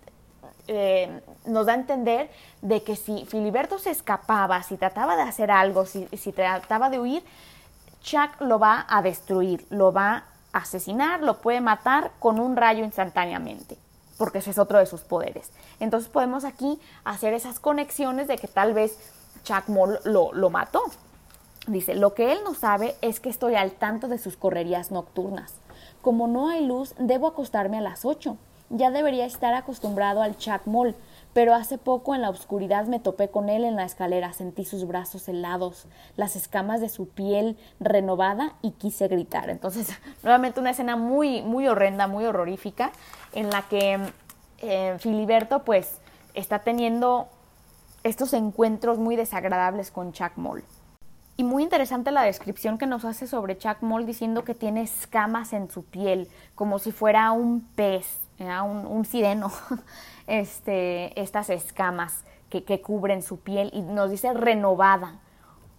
[0.66, 2.28] eh, nos da a entender
[2.60, 6.98] de que si Filiberto se escapaba, si trataba de hacer algo, si, si trataba de
[6.98, 7.22] huir,
[8.02, 12.84] Chuck lo va a destruir, lo va a asesinar, lo puede matar con un rayo
[12.84, 13.78] instantáneamente
[14.18, 15.50] porque ese es otro de sus poderes.
[15.78, 18.98] Entonces podemos aquí hacer esas conexiones de que tal vez
[19.44, 20.82] Chuck Moll lo, mató.
[21.66, 25.54] Dice, lo que él no sabe es que estoy al tanto de sus correrías nocturnas.
[26.02, 28.36] Como no hay luz, debo acostarme a las ocho.
[28.70, 30.94] Ya debería estar acostumbrado al Chuck Moll,
[31.32, 34.86] pero hace poco en la oscuridad me topé con él en la escalera, sentí sus
[34.86, 39.50] brazos helados, las escamas de su piel renovada y quise gritar.
[39.50, 39.88] Entonces,
[40.22, 42.92] nuevamente una escena muy, muy horrenda, muy horrorífica,
[43.32, 43.98] en la que
[44.58, 45.98] eh, Filiberto pues
[46.34, 47.28] está teniendo
[48.02, 50.64] estos encuentros muy desagradables con Chuck Moll.
[51.36, 55.52] Y muy interesante la descripción que nos hace sobre Chuck Moll diciendo que tiene escamas
[55.52, 59.50] en su piel, como si fuera un pez, un, un, sireno,
[60.26, 65.20] este, estas escamas que, cubren su piel y nos dice renovada,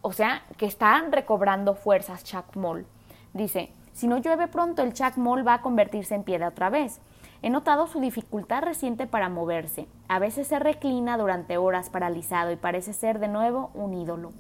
[0.02, 2.86] o sea, que están recobrando fuerzas Chuck Moll.
[3.34, 7.00] Dice, si no llueve pronto el Chuck Moll va a convertirse en piedra otra vez.
[7.44, 9.88] He notado su dificultad reciente para moverse.
[10.08, 14.32] A veces se reclina durante horas paralizado y parece ser de nuevo un ídolo.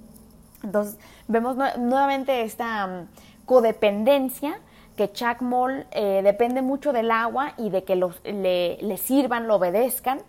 [0.64, 3.08] Entonces vemos nuevamente esta mm,
[3.46, 4.60] codependencia
[4.96, 10.20] que Chuck Moll eh, depende mucho del agua y de que le, sirvan, lo obedezcan.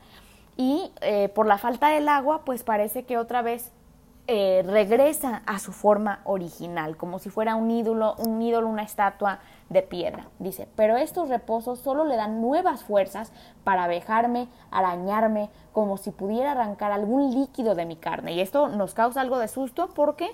[0.56, 3.70] Y eh, por la falta del agua, pues parece que otra vez
[4.28, 9.40] eh, regresa a su forma original, como si fuera un ídolo, un ídolo, una estatua
[9.68, 10.28] de piedra.
[10.38, 13.32] Dice, pero estos reposos solo le dan nuevas fuerzas
[13.64, 18.32] para abejarme, arañarme, como si pudiera arrancar algún líquido de mi carne.
[18.34, 20.30] Y esto nos causa algo de susto porque,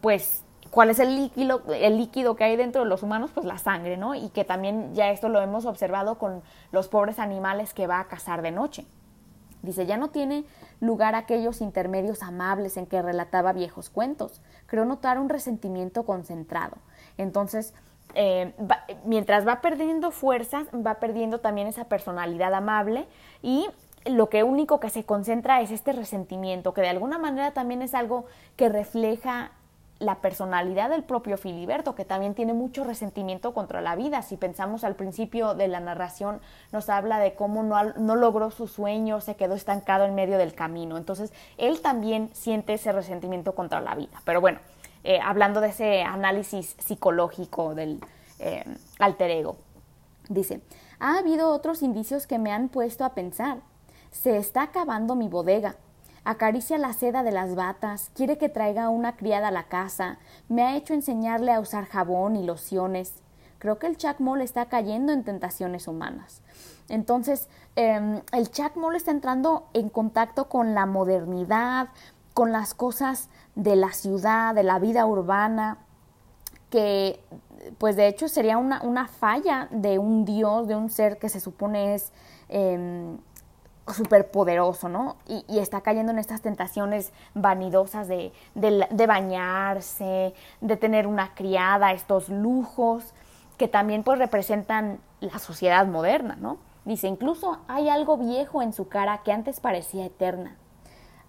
[0.00, 3.30] pues, ¿cuál es el líquido, el líquido que hay dentro de los humanos?
[3.34, 4.14] Pues la sangre, ¿no?
[4.14, 8.08] Y que también ya esto lo hemos observado con los pobres animales que va a
[8.08, 8.86] cazar de noche.
[9.62, 10.44] Dice, ya no tiene
[10.80, 14.40] lugar aquellos intermedios amables en que relataba viejos cuentos.
[14.66, 16.76] Creo notar un resentimiento concentrado.
[17.16, 17.72] Entonces,
[18.14, 18.52] eh,
[19.04, 23.06] mientras va perdiendo fuerzas, va perdiendo también esa personalidad amable
[23.40, 23.68] y
[24.04, 27.94] lo que único que se concentra es este resentimiento, que de alguna manera también es
[27.94, 29.52] algo que refleja
[30.02, 34.22] la personalidad del propio Filiberto, que también tiene mucho resentimiento contra la vida.
[34.22, 36.40] Si pensamos al principio de la narración,
[36.72, 40.54] nos habla de cómo no, no logró su sueño, se quedó estancado en medio del
[40.54, 40.96] camino.
[40.96, 44.20] Entonces, él también siente ese resentimiento contra la vida.
[44.24, 44.58] Pero bueno,
[45.04, 48.00] eh, hablando de ese análisis psicológico del
[48.40, 48.64] eh,
[48.98, 49.56] alter ego,
[50.28, 50.62] dice,
[50.98, 53.58] ha habido otros indicios que me han puesto a pensar.
[54.10, 55.76] Se está acabando mi bodega
[56.24, 60.62] acaricia la seda de las batas, quiere que traiga una criada a la casa, me
[60.62, 63.14] ha hecho enseñarle a usar jabón y lociones.
[63.58, 66.42] Creo que el Chacmol está cayendo en tentaciones humanas.
[66.88, 71.88] Entonces, em, el Chacmol está entrando en contacto con la modernidad,
[72.34, 75.78] con las cosas de la ciudad, de la vida urbana,
[76.70, 77.20] que
[77.78, 81.38] pues de hecho sería una, una falla de un dios, de un ser que se
[81.38, 82.12] supone es
[82.48, 83.18] em,
[83.90, 85.16] súper poderoso, ¿no?
[85.26, 88.32] Y, está cayendo en estas tentaciones vanidosas de,
[89.06, 93.14] bañarse, de tener una criada, estos lujos,
[93.56, 96.58] que también pues representan la sociedad moderna, ¿no?
[96.84, 100.56] Dice, incluso hay algo viejo en su cara que antes parecía eterna.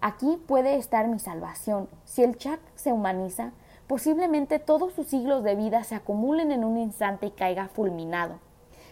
[0.00, 1.88] Aquí puede estar mi salvación.
[2.04, 3.52] Si el Chuck se humaniza,
[3.86, 8.40] posiblemente todos sus siglos de vida se acumulen en un instante y caiga fulminado.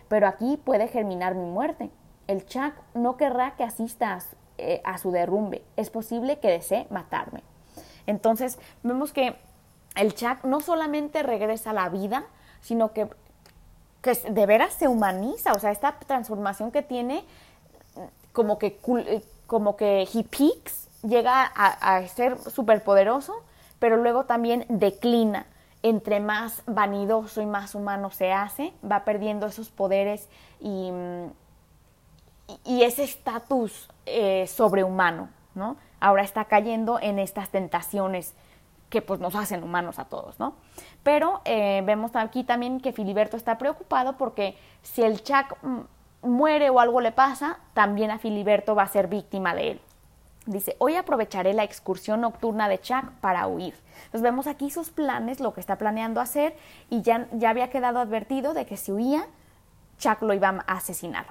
[0.08, 1.90] Pero aquí puede germinar mi muerte.
[2.26, 4.18] El Chuck no querrá que asista
[4.58, 5.62] eh, a su derrumbe.
[5.76, 7.42] Es posible que desee matarme.
[8.06, 9.36] Entonces, vemos que
[9.96, 12.24] el Chuck no solamente regresa a la vida,
[12.60, 13.08] sino que,
[14.00, 15.52] que de veras se humaniza.
[15.52, 17.24] O sea, esta transformación que tiene,
[18.32, 23.42] como que, eh, como que he peaks, llega a, a ser superpoderoso,
[23.78, 25.46] pero luego también declina.
[25.84, 30.28] Entre más vanidoso y más humano se hace, va perdiendo esos poderes
[30.60, 30.92] y,
[32.64, 35.76] y ese estatus eh, sobrehumano, ¿no?
[36.00, 38.34] Ahora está cayendo en estas tentaciones
[38.90, 40.54] que pues nos hacen humanos a todos, ¿no?
[41.02, 45.56] Pero eh, vemos aquí también que Filiberto está preocupado porque si el Chuck
[46.22, 49.80] muere o algo le pasa, también a Filiberto va a ser víctima de él.
[50.44, 53.74] Dice, hoy aprovecharé la excursión nocturna de Chuck para huir.
[53.96, 56.56] Entonces vemos aquí sus planes, lo que está planeando hacer
[56.90, 59.26] y ya, ya había quedado advertido de que si huía,
[60.02, 61.26] Chuck lo iba a asesinar.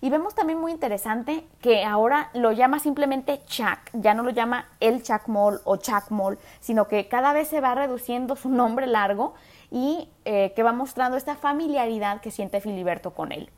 [0.00, 4.66] Y vemos también muy interesante que ahora lo llama simplemente Chuck, ya no lo llama
[4.80, 8.88] el Chuck Moll o Chuck Moll, sino que cada vez se va reduciendo su nombre
[8.88, 9.34] largo
[9.70, 13.48] y eh, que va mostrando esta familiaridad que siente Filiberto con él.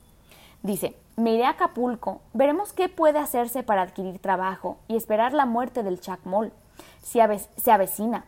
[0.62, 5.46] Dice, me iré a Acapulco, veremos qué puede hacerse para adquirir trabajo y esperar la
[5.46, 6.52] muerte del chacmol.
[7.02, 7.20] Se,
[7.57, 8.26] se avecina.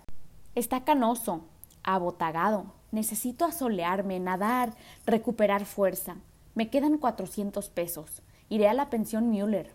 [0.54, 1.42] Está canoso,
[1.82, 2.66] abotagado.
[2.92, 4.72] Necesito asolearme, nadar,
[5.06, 6.16] recuperar fuerza.
[6.54, 8.22] Me quedan 400 pesos.
[8.48, 9.72] Iré a la pensión Müller,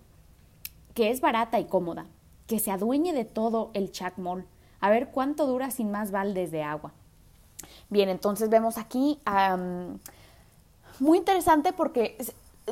[0.93, 2.05] que es barata y cómoda.
[2.47, 4.45] Que se adueñe de todo el chacmol.
[4.79, 6.93] A ver cuánto dura sin más baldes de agua.
[7.89, 9.19] Bien, entonces vemos aquí
[10.99, 12.17] muy interesante porque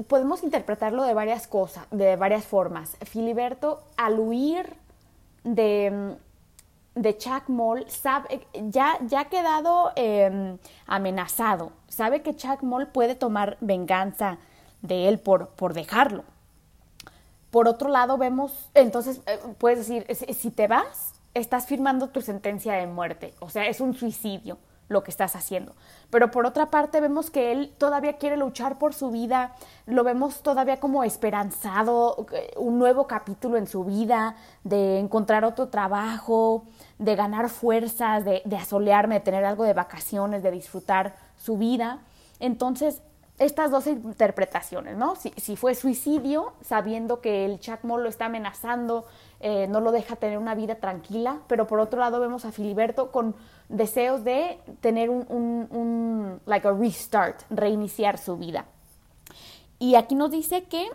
[0.07, 2.97] podemos interpretarlo de varias cosas, de varias formas.
[3.01, 4.75] Filiberto, al huir
[5.43, 6.15] de,
[6.95, 11.71] de Chuck Moll, sabe, ya, ya ha quedado em, amenazado.
[11.87, 14.37] Sabe que Chuck Moll puede tomar venganza
[14.81, 16.23] de él por, por dejarlo.
[17.51, 22.73] Por otro lado, vemos, entonces, eh, puedes decir, si te vas, estás firmando tu sentencia
[22.73, 23.33] de muerte.
[23.39, 24.57] O sea, es un suicidio
[24.89, 25.73] lo que estás haciendo.
[26.09, 30.41] Pero por otra parte vemos que él todavía quiere luchar por su vida, lo vemos
[30.41, 32.27] todavía como esperanzado,
[32.57, 36.65] un nuevo capítulo en su vida, de encontrar otro trabajo,
[36.99, 41.99] de ganar fuerzas, de, de asolearme, de tener algo de vacaciones, de disfrutar su vida.
[42.39, 43.01] Entonces,
[43.39, 45.15] estas dos interpretaciones, ¿no?
[45.15, 49.05] Si, si, fue suicidio, sabiendo que el Chacmol lo está amenazando,
[49.39, 53.11] eh, no lo deja tener una vida tranquila, pero por otro lado vemos a Filiberto
[53.11, 53.35] con
[53.69, 58.65] deseos de tener un, un, like a restart, reiniciar su vida.
[59.79, 60.89] Y aquí nos dice que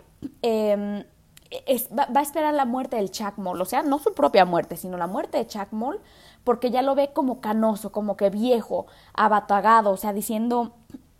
[1.97, 5.07] va, a esperar la muerte del Chacmol, o sea, no su propia muerte, sino la
[5.07, 5.99] muerte de Chacmol,
[6.43, 10.73] porque ya lo ve como canoso, como que viejo, abatagado, o sea, diciendo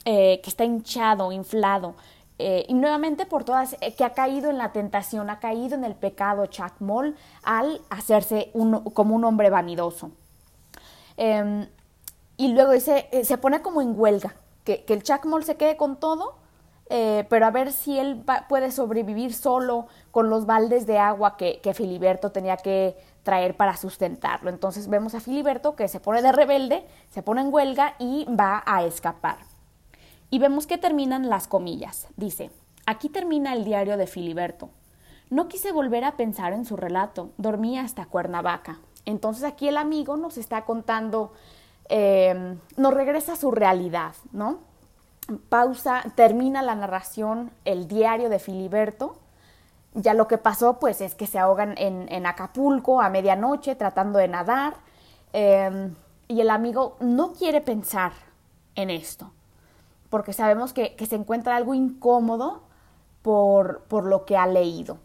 [0.05, 1.95] eh, que está hinchado, inflado.
[2.37, 5.83] Eh, y nuevamente por todas, eh, que ha caído en la tentación, ha caído en
[5.83, 8.51] el pecado Chacmol al hacerse
[8.93, 10.11] como un hombre vanidoso.
[11.17, 11.67] Em,
[12.37, 16.37] y luego dice, se pone como en huelga, que, el Chacmol se quede con todo,
[16.89, 21.75] pero a ver si él puede sobrevivir solo con los baldes de agua que, que
[21.75, 24.49] Filiberto tenía que traer para sustentarlo.
[24.49, 28.63] Entonces vemos a Filiberto que se pone de rebelde, se pone en huelga y va
[28.65, 29.37] a escapar.
[30.31, 32.07] Y vemos que terminan las comillas.
[32.15, 32.49] Dice,
[32.85, 34.69] aquí termina el diario de Filiberto.
[35.29, 38.79] No quise volver a pensar en su relato, dormí hasta Cuernavaca.
[39.05, 41.33] Entonces aquí el amigo nos está contando,
[41.87, 44.68] eh, nos regresa a su realidad, ¿no?
[45.49, 49.17] Pausa, termina la narración, el diario de Filiberto.
[49.93, 54.27] Ya lo que pasó, pues, es que se ahogan en, Acapulco a medianoche tratando de
[54.27, 54.75] nadar.
[55.33, 55.91] Eh,
[56.27, 58.11] y el amigo no quiere pensar
[58.75, 59.31] en esto
[60.09, 62.61] porque sabemos que, se encuentra algo incómodo
[63.21, 64.97] por, por, lo que ha leído,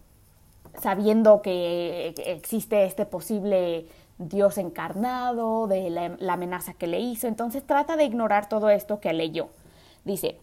[0.81, 3.87] sabiendo que existe este posible
[4.18, 9.12] Dios encarnado, de la, amenaza que le hizo, entonces trata de ignorar todo esto que
[9.12, 9.49] leyó.
[10.05, 10.39] Dice,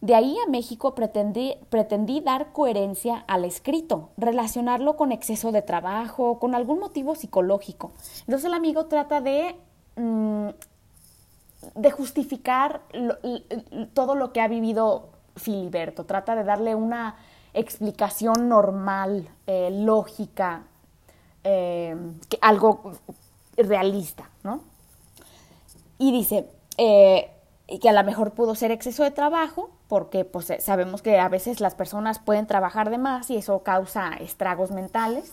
[0.00, 6.54] de ahí a México pretendí, dar coherencia al escrito, relacionarlo con exceso de trabajo, con
[6.54, 7.92] algún motivo psicológico.
[8.20, 9.56] Entonces el amigo trata de
[9.96, 10.48] mm,
[11.74, 12.82] de justificar
[13.94, 17.16] todo lo que ha vivido Filiberto, trata de darle una
[17.54, 20.64] explicación normal, eh, lógica,
[21.44, 21.96] eh,
[22.40, 22.92] algo
[23.56, 24.60] realista, ¿no?
[25.98, 27.30] Y dice, eh,
[27.72, 31.18] y que a lo mejor pudo ser exceso de trabajo, porque pues eh, sabemos que
[31.18, 35.32] a veces las personas pueden trabajar de más y eso causa estragos mentales.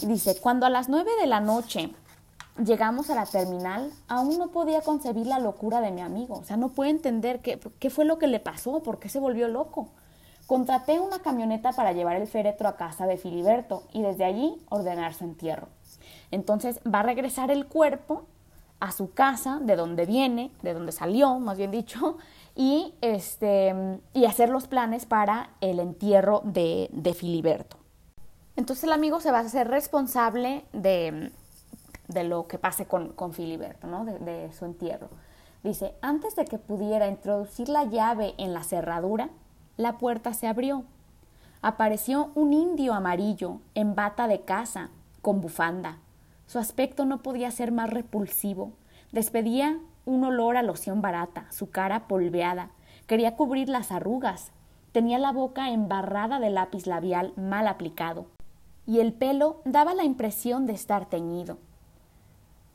[0.00, 1.94] Y dice, cuando a las nueve de la noche
[2.58, 6.56] llegamos a la terminal, aún no podía concebir la locura de mi amigo, o sea,
[6.56, 9.88] no puede entender qué, qué fue lo que le pasó, por qué se volvió loco.
[10.48, 15.14] Contraté una camioneta para llevar el féretro a casa de Filiberto y desde allí ordenar
[15.14, 15.68] su entierro.
[16.32, 18.24] Entonces va a regresar el cuerpo
[18.82, 22.18] a su casa, de donde viene, de donde salió, más bien dicho,
[22.56, 27.76] y, este, y hacer los planes para el entierro de, de Filiberto.
[28.56, 31.30] Entonces el amigo se va a hacer responsable de,
[32.08, 34.04] de lo que pase con, con Filiberto, ¿no?
[34.04, 35.10] de, de su entierro.
[35.62, 39.30] Dice, antes de que pudiera introducir la llave en la cerradura,
[39.76, 40.82] la puerta se abrió.
[41.60, 45.98] Apareció un indio amarillo en bata de casa, con bufanda,
[46.52, 48.72] su aspecto no podía ser más repulsivo.
[49.10, 52.72] Despedía un olor a loción barata, su cara polveada.
[53.06, 54.52] Quería cubrir las arrugas.
[54.92, 58.26] Tenía la boca embarrada de lápiz labial mal aplicado.
[58.84, 61.56] Y el pelo daba la impresión de estar teñido.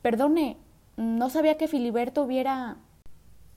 [0.02, 0.56] Perdone,
[0.96, 2.78] no sabía que Filiberto hubiera.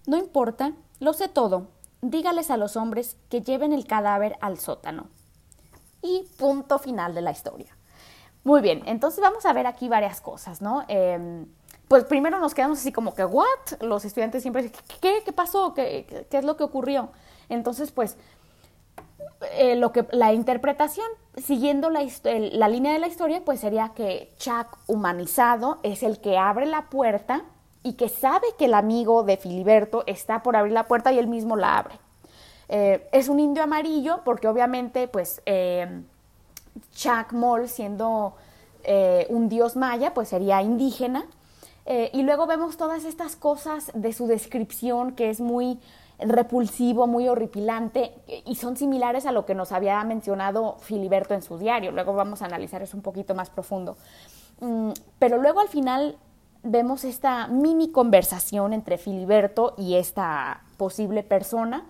[0.06, 1.70] No importa, lo sé todo.
[2.04, 5.08] Dígales a los hombres que lleven el cadáver al sótano.
[6.04, 7.76] Y punto final de la historia.
[8.44, 10.84] Muy bien, entonces vamos a ver aquí varias cosas, ¿no?
[10.88, 11.46] Em,
[11.88, 13.46] pues primero nos quedamos así como que, ¿what?
[13.82, 15.74] Los estudiantes siempre dicen, ¿qué, qué pasó?
[15.74, 17.10] ¿Qué, ¿Qué, es lo que ocurrió?
[17.50, 18.18] Entonces, pues,
[19.54, 24.32] eh, lo que, la interpretación, siguiendo la, la línea de la historia, pues sería que
[24.38, 27.44] Chuck humanizado es el que abre la puerta
[27.84, 31.28] y que sabe que el amigo de Filiberto está por abrir la puerta y él
[31.28, 31.96] mismo la abre.
[32.70, 36.04] Eh, es un indio amarillo porque obviamente, pues, eh,
[36.94, 38.36] Chuck Moll siendo
[38.84, 41.26] eh, un dios maya, pues sería indígena.
[41.86, 45.80] Eh, y luego vemos todas estas cosas de su descripción que es muy
[46.20, 48.14] repulsivo, muy horripilante
[48.46, 51.92] y son similares a lo que nos había mencionado Filiberto en su diario.
[51.92, 53.98] Luego vamos a analizar eso un poquito más profundo.
[54.60, 56.18] Mm, pero luego al final
[56.64, 61.86] vemos esta mini conversación entre Filiberto y esta posible persona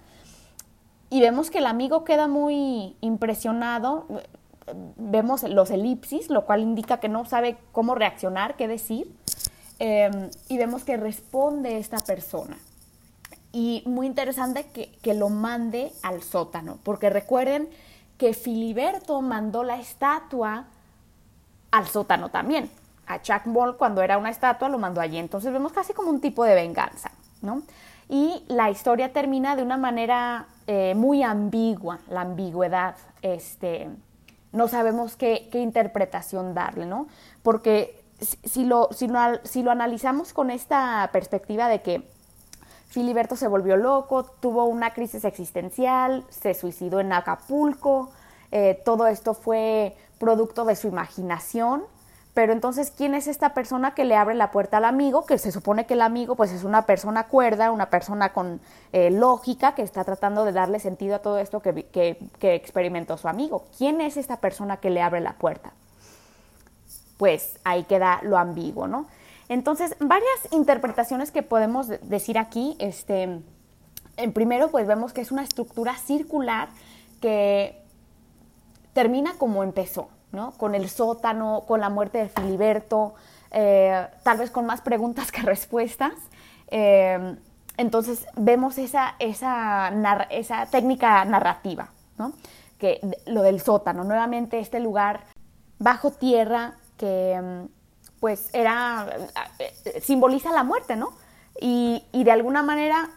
[1.10, 4.06] y vemos que el amigo queda muy impresionado,
[4.96, 9.12] vemos los elipsis, lo cual indica que no sabe cómo reaccionar, qué decir,
[9.80, 12.58] eh, y vemos que responde esta persona.
[13.52, 17.70] Y muy interesante que, que, lo mande al sótano, porque recuerden
[18.18, 20.68] que Filiberto mandó la estatua
[21.72, 22.70] al sótano también.
[23.08, 25.18] A Chuck Ball cuando era una estatua lo mandó allí.
[25.18, 27.12] Entonces vemos casi como un tipo de venganza,
[27.42, 27.64] ¿no?
[28.08, 33.90] Y la historia termina de una manera eh, muy ambigua, la ambigüedad, este,
[34.52, 37.08] no sabemos qué, qué interpretación darle, ¿no?
[37.43, 42.04] Porque si lo, si, lo, si lo analizamos con esta perspectiva de que
[42.88, 48.12] Filiberto se volvió loco, tuvo una crisis existencial, se suicidó en Acapulco,
[48.52, 51.84] eh, todo esto fue producto de su imaginación,
[52.34, 55.26] pero entonces, ¿quién es esta persona que le abre la puerta al amigo?
[55.26, 58.62] Que se supone que el amigo pues es una persona cuerda, una persona con
[58.94, 63.18] eh, lógica que está tratando de darle sentido a todo esto que, que, que experimentó
[63.18, 63.66] su amigo.
[63.78, 65.74] ¿Quién es esta persona que le abre la puerta?
[67.18, 69.08] Pues ahí queda lo ambiguo, ¿no?
[69.50, 73.42] Entonces, varias interpretaciones que podemos decir aquí, este,
[74.16, 76.70] en primero pues vemos que es una estructura circular
[77.20, 77.78] que
[78.94, 80.52] termina como empezó, ¿no?
[80.52, 83.16] Con el sótano, con la muerte de Filiberto,
[83.52, 86.14] eh, tal vez con más preguntas que respuestas.
[86.68, 87.36] Eh,
[87.78, 89.92] entonces vemos esa, esa,
[90.30, 92.34] esa técnica narrativa, ¿no?
[92.78, 95.22] Que lo del sótano, nuevamente este lugar
[95.80, 97.68] bajo tierra que
[98.20, 99.08] pues era,
[99.58, 101.14] eh, simboliza la muerte, ¿no?
[101.60, 103.10] Y, y de alguna manera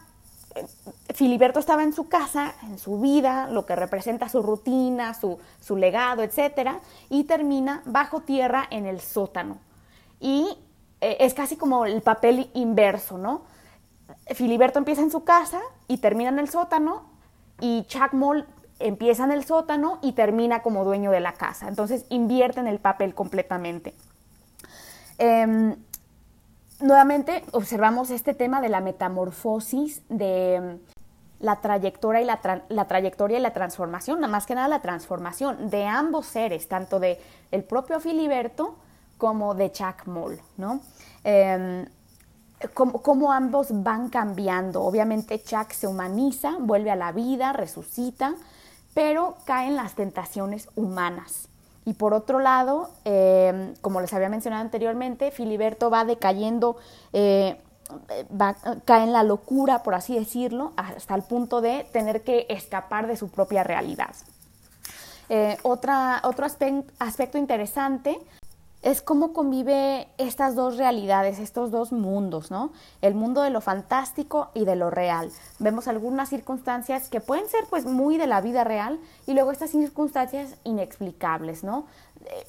[1.15, 5.77] Filiberto estaba en su casa, en su vida, lo que representa su rutina, su, su
[5.77, 6.71] legado, etc.
[7.11, 9.59] Y termina bajo tierra en el sótano.
[10.21, 10.57] Y
[11.01, 13.43] eh, es casi como el papel inverso, ¿no?
[14.35, 17.05] Filiberto empieza en su casa y termina en el sótano
[17.61, 18.47] y Chuck Moll
[18.79, 21.69] empieza en el sótano y termina como dueño de la casa.
[21.69, 23.95] Entonces invierten el papel completamente.
[25.19, 25.77] Eh,
[26.81, 33.39] nuevamente observamos este tema de la metamorfosis, de mm, la trayectoria y la, la, trayectoria
[33.39, 37.21] y la transformación, más que nada la transformación de ambos seres, tanto de
[37.51, 38.77] el propio Filiberto
[39.19, 40.81] como de Chuck Moll, ¿no?
[41.25, 41.87] Eh,
[42.73, 44.83] cómo, ambos van cambiando.
[44.83, 48.35] Obviamente Chuck se humaniza, vuelve a la vida, resucita,
[48.95, 51.49] pero caen las tentaciones humanas.
[51.85, 56.77] Y por otro lado, eh, como les había mencionado anteriormente, Filiberto va decayendo
[57.13, 57.57] eh,
[58.09, 58.25] eh,
[58.85, 63.17] cae en la locura, por así decirlo, hasta el punto de tener que escapar de
[63.17, 64.15] su propia realidad.
[65.29, 65.93] Eh, otro
[66.99, 68.19] aspecto interesante
[68.85, 72.71] es cómo convive estas dos realidades, estos dos mundos, ¿no?
[73.01, 75.31] El mundo de lo fantástico y de lo real.
[75.59, 79.71] Vemos algunas circunstancias que pueden ser pues muy de la vida real y luego estas
[79.71, 81.87] circunstancias inexplicables, ¿no?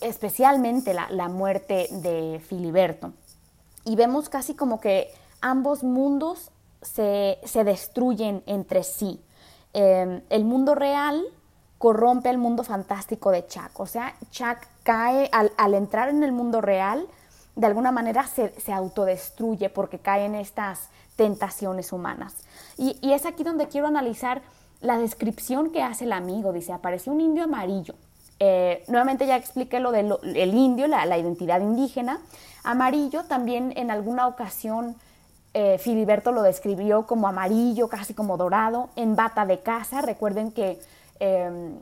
[0.02, 3.14] Especialmente la, muerte de Filiberto.
[3.86, 9.22] Y vemos casi como que ambos mundos se, destruyen entre sí.
[9.74, 11.24] Eh, el mundo real
[11.78, 13.80] corrompe el mundo fantástico de Chuck.
[13.80, 17.08] O sea, Chuck cae al, entrar en el mundo real,
[17.56, 22.36] de alguna manera se, autodestruye porque cae en estas tentaciones humanas.
[22.78, 24.44] Y, es aquí donde quiero analizar
[24.82, 26.54] la descripción que hace el amigo.
[26.54, 27.96] Dice, apareció un indio amarillo.
[28.40, 32.22] Eh, nuevamente ya expliqué lo del indio, la, identidad indígena.
[32.64, 34.96] Amarillo también en alguna ocasión
[35.56, 40.04] eh, Filiberto lo describió como amarillo, casi como dorado, en bata de casa.
[40.04, 40.80] Recuerden que
[41.20, 41.74] eh,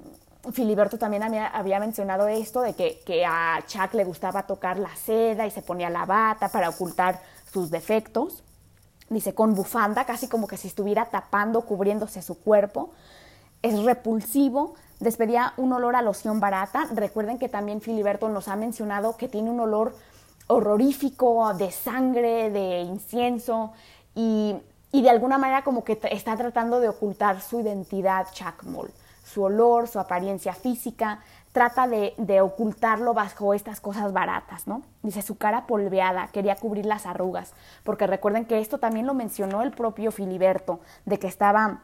[0.52, 5.52] Filiberto también había, mencionado esto de que, a Chuck le gustaba tocar la seda y
[5.52, 7.22] se ponía la bata para ocultar
[7.52, 8.44] sus defectos.
[9.10, 12.92] Dice, con bufanda, casi como que si estuviera tapando, cubriéndose su cuerpo.
[13.62, 16.88] Es repulsivo, despedía un olor a loción barata.
[16.94, 19.96] Recuerden que también Filiberto nos ha mencionado que tiene un olor
[20.48, 23.72] horrorífico de sangre, de incienso
[24.14, 24.60] y,
[24.92, 28.92] de alguna manera como que está tratando de ocultar su identidad Chuck Moll
[29.34, 31.20] su olor, su apariencia física,
[31.52, 34.82] trata de, ocultarlo bajo estas cosas baratas, ¿no?
[35.02, 37.54] Dice su cara polveada, quería cubrir las arrugas,
[37.84, 41.82] porque recuerden que esto también lo mencionó el propio Filiberto, de que estaba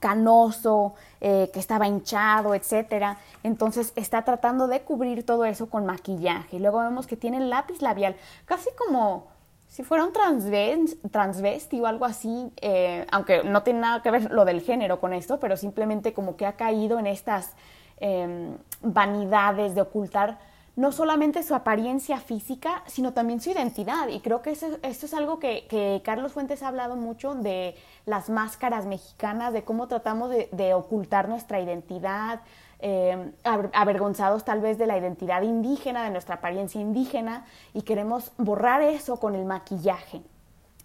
[0.00, 3.18] canoso, eh, que estaba hinchado, etcétera.
[3.42, 6.58] Entonces está tratando de cubrir todo eso con maquillaje.
[6.58, 8.16] Luego vemos que tiene lápiz labial,
[8.46, 9.33] casi como
[9.74, 14.44] si fuera un transvesti o algo así, eh, aunque no tiene nada que ver lo
[14.44, 17.54] del género con esto, pero simplemente como que ha caído en estas
[17.96, 20.38] em, vanidades de ocultar
[20.76, 24.06] no solamente su apariencia física, sino también su identidad.
[24.06, 27.74] Y creo que eso, esto es algo que, Carlos Fuentes ha hablado mucho de
[28.06, 32.42] las máscaras mexicanas, de cómo tratamos de ocultar nuestra identidad,
[32.80, 38.82] eh, avergonzados tal vez de la identidad indígena, de nuestra apariencia indígena, y queremos borrar
[38.82, 40.22] eso con el maquillaje.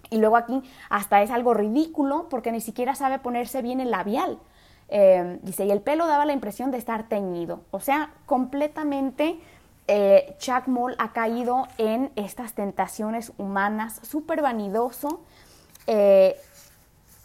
[0.10, 4.40] Y luego aquí hasta es algo ridículo porque ni siquiera sabe ponerse bien el labial.
[4.90, 7.62] Eh, dice, y el pelo daba la impresión de estar teñido.
[7.72, 9.40] O sea, completamente
[9.88, 15.22] eh, Chuck Moll ha caído en estas tentaciones humanas, súper vanidoso.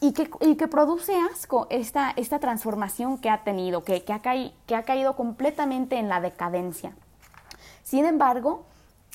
[0.07, 5.16] Y que, produce asco esta, esta transformación que ha tenido, que, ha que, ha caído
[5.16, 6.92] completamente en la decadencia.
[7.82, 8.66] Sin embargo,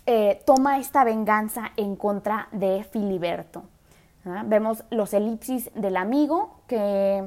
[0.08, 3.64] eh, toma esta venganza en contra de Filiberto.
[4.46, 7.24] Vemos los elipsis del amigo que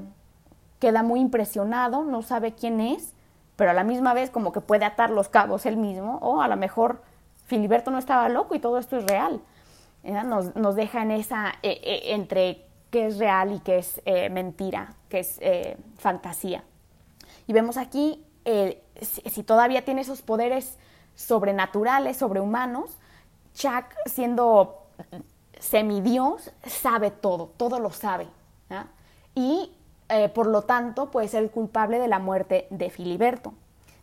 [0.80, 3.14] queda muy impresionado, no sabe quién es,
[3.54, 6.48] pero a la misma vez como que puede atar los cabos él mismo, o a
[6.48, 7.02] lo mejor
[7.46, 9.40] Filiberto no estaba loco y todo esto es real.
[10.02, 14.94] Nos, deja en esa, eh, eh, entre qué es real y qué es eh, mentira,
[15.08, 16.62] qué es eh, fantasía.
[17.46, 20.78] Y vemos aquí, eh, si, todavía tiene esos poderes
[21.16, 22.98] sobrenaturales, sobrehumanos,
[23.54, 24.86] Chuck, siendo
[25.58, 28.28] semidios, sabe todo, todo lo sabe.
[29.34, 29.72] Y
[30.34, 33.54] por lo tanto puede ser el culpable de la muerte de Filiberto.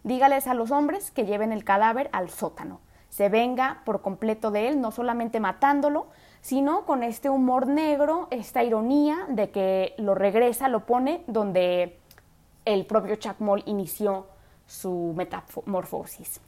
[0.03, 2.79] Dígales a los hombres que lleven el cadáver al sótano.
[3.09, 6.07] Se venga por completo de él, no solamente matándolo,
[6.41, 11.97] sino con este humor negro, esta ironía de que lo regresa, lo pone donde
[12.65, 14.27] el propio Chuck Moll inició
[14.65, 16.41] su metamorfosis.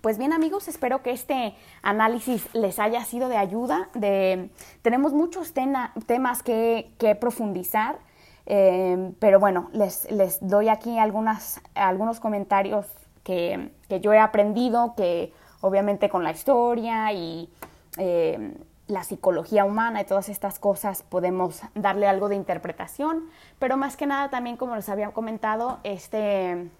[0.00, 3.88] Pues bien amigos, espero que este análisis les haya sido de ayuda.
[3.94, 4.50] De,
[4.82, 7.98] tenemos muchos temas que, profundizar,
[8.46, 10.06] eh, pero bueno, les,
[10.40, 12.86] doy aquí algunas, algunos comentarios
[13.24, 17.50] que, yo he aprendido, que obviamente con la historia y
[17.98, 18.54] eh,
[18.88, 23.24] la psicología humana y todas estas cosas podemos darle algo de interpretación,
[23.58, 26.70] pero más que nada también, como les había comentado, este,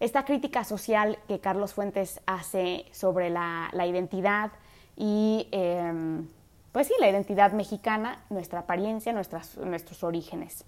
[0.00, 4.52] esta crítica social que Carlos Fuentes hace sobre la, identidad
[4.96, 6.28] y, em,
[6.72, 10.64] pues sí, la identidad mexicana, nuestra apariencia, nuestras, nuestros orígenes.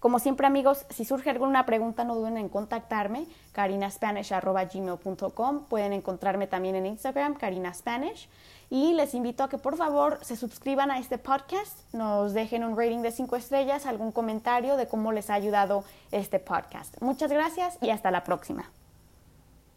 [0.00, 5.64] Como siempre amigos, si surge alguna pregunta no duden en contactarme, carinaspanish.gmail.com.
[5.66, 8.30] Pueden encontrarme también en Instagram, carinaspanish.
[8.72, 12.78] Y les invito a que por favor se suscriban a este podcast, nos dejen un
[12.78, 16.94] rating de 5 estrellas, algún comentario de cómo les ha ayudado este podcast.
[17.02, 18.70] Muchas gracias y hasta la próxima.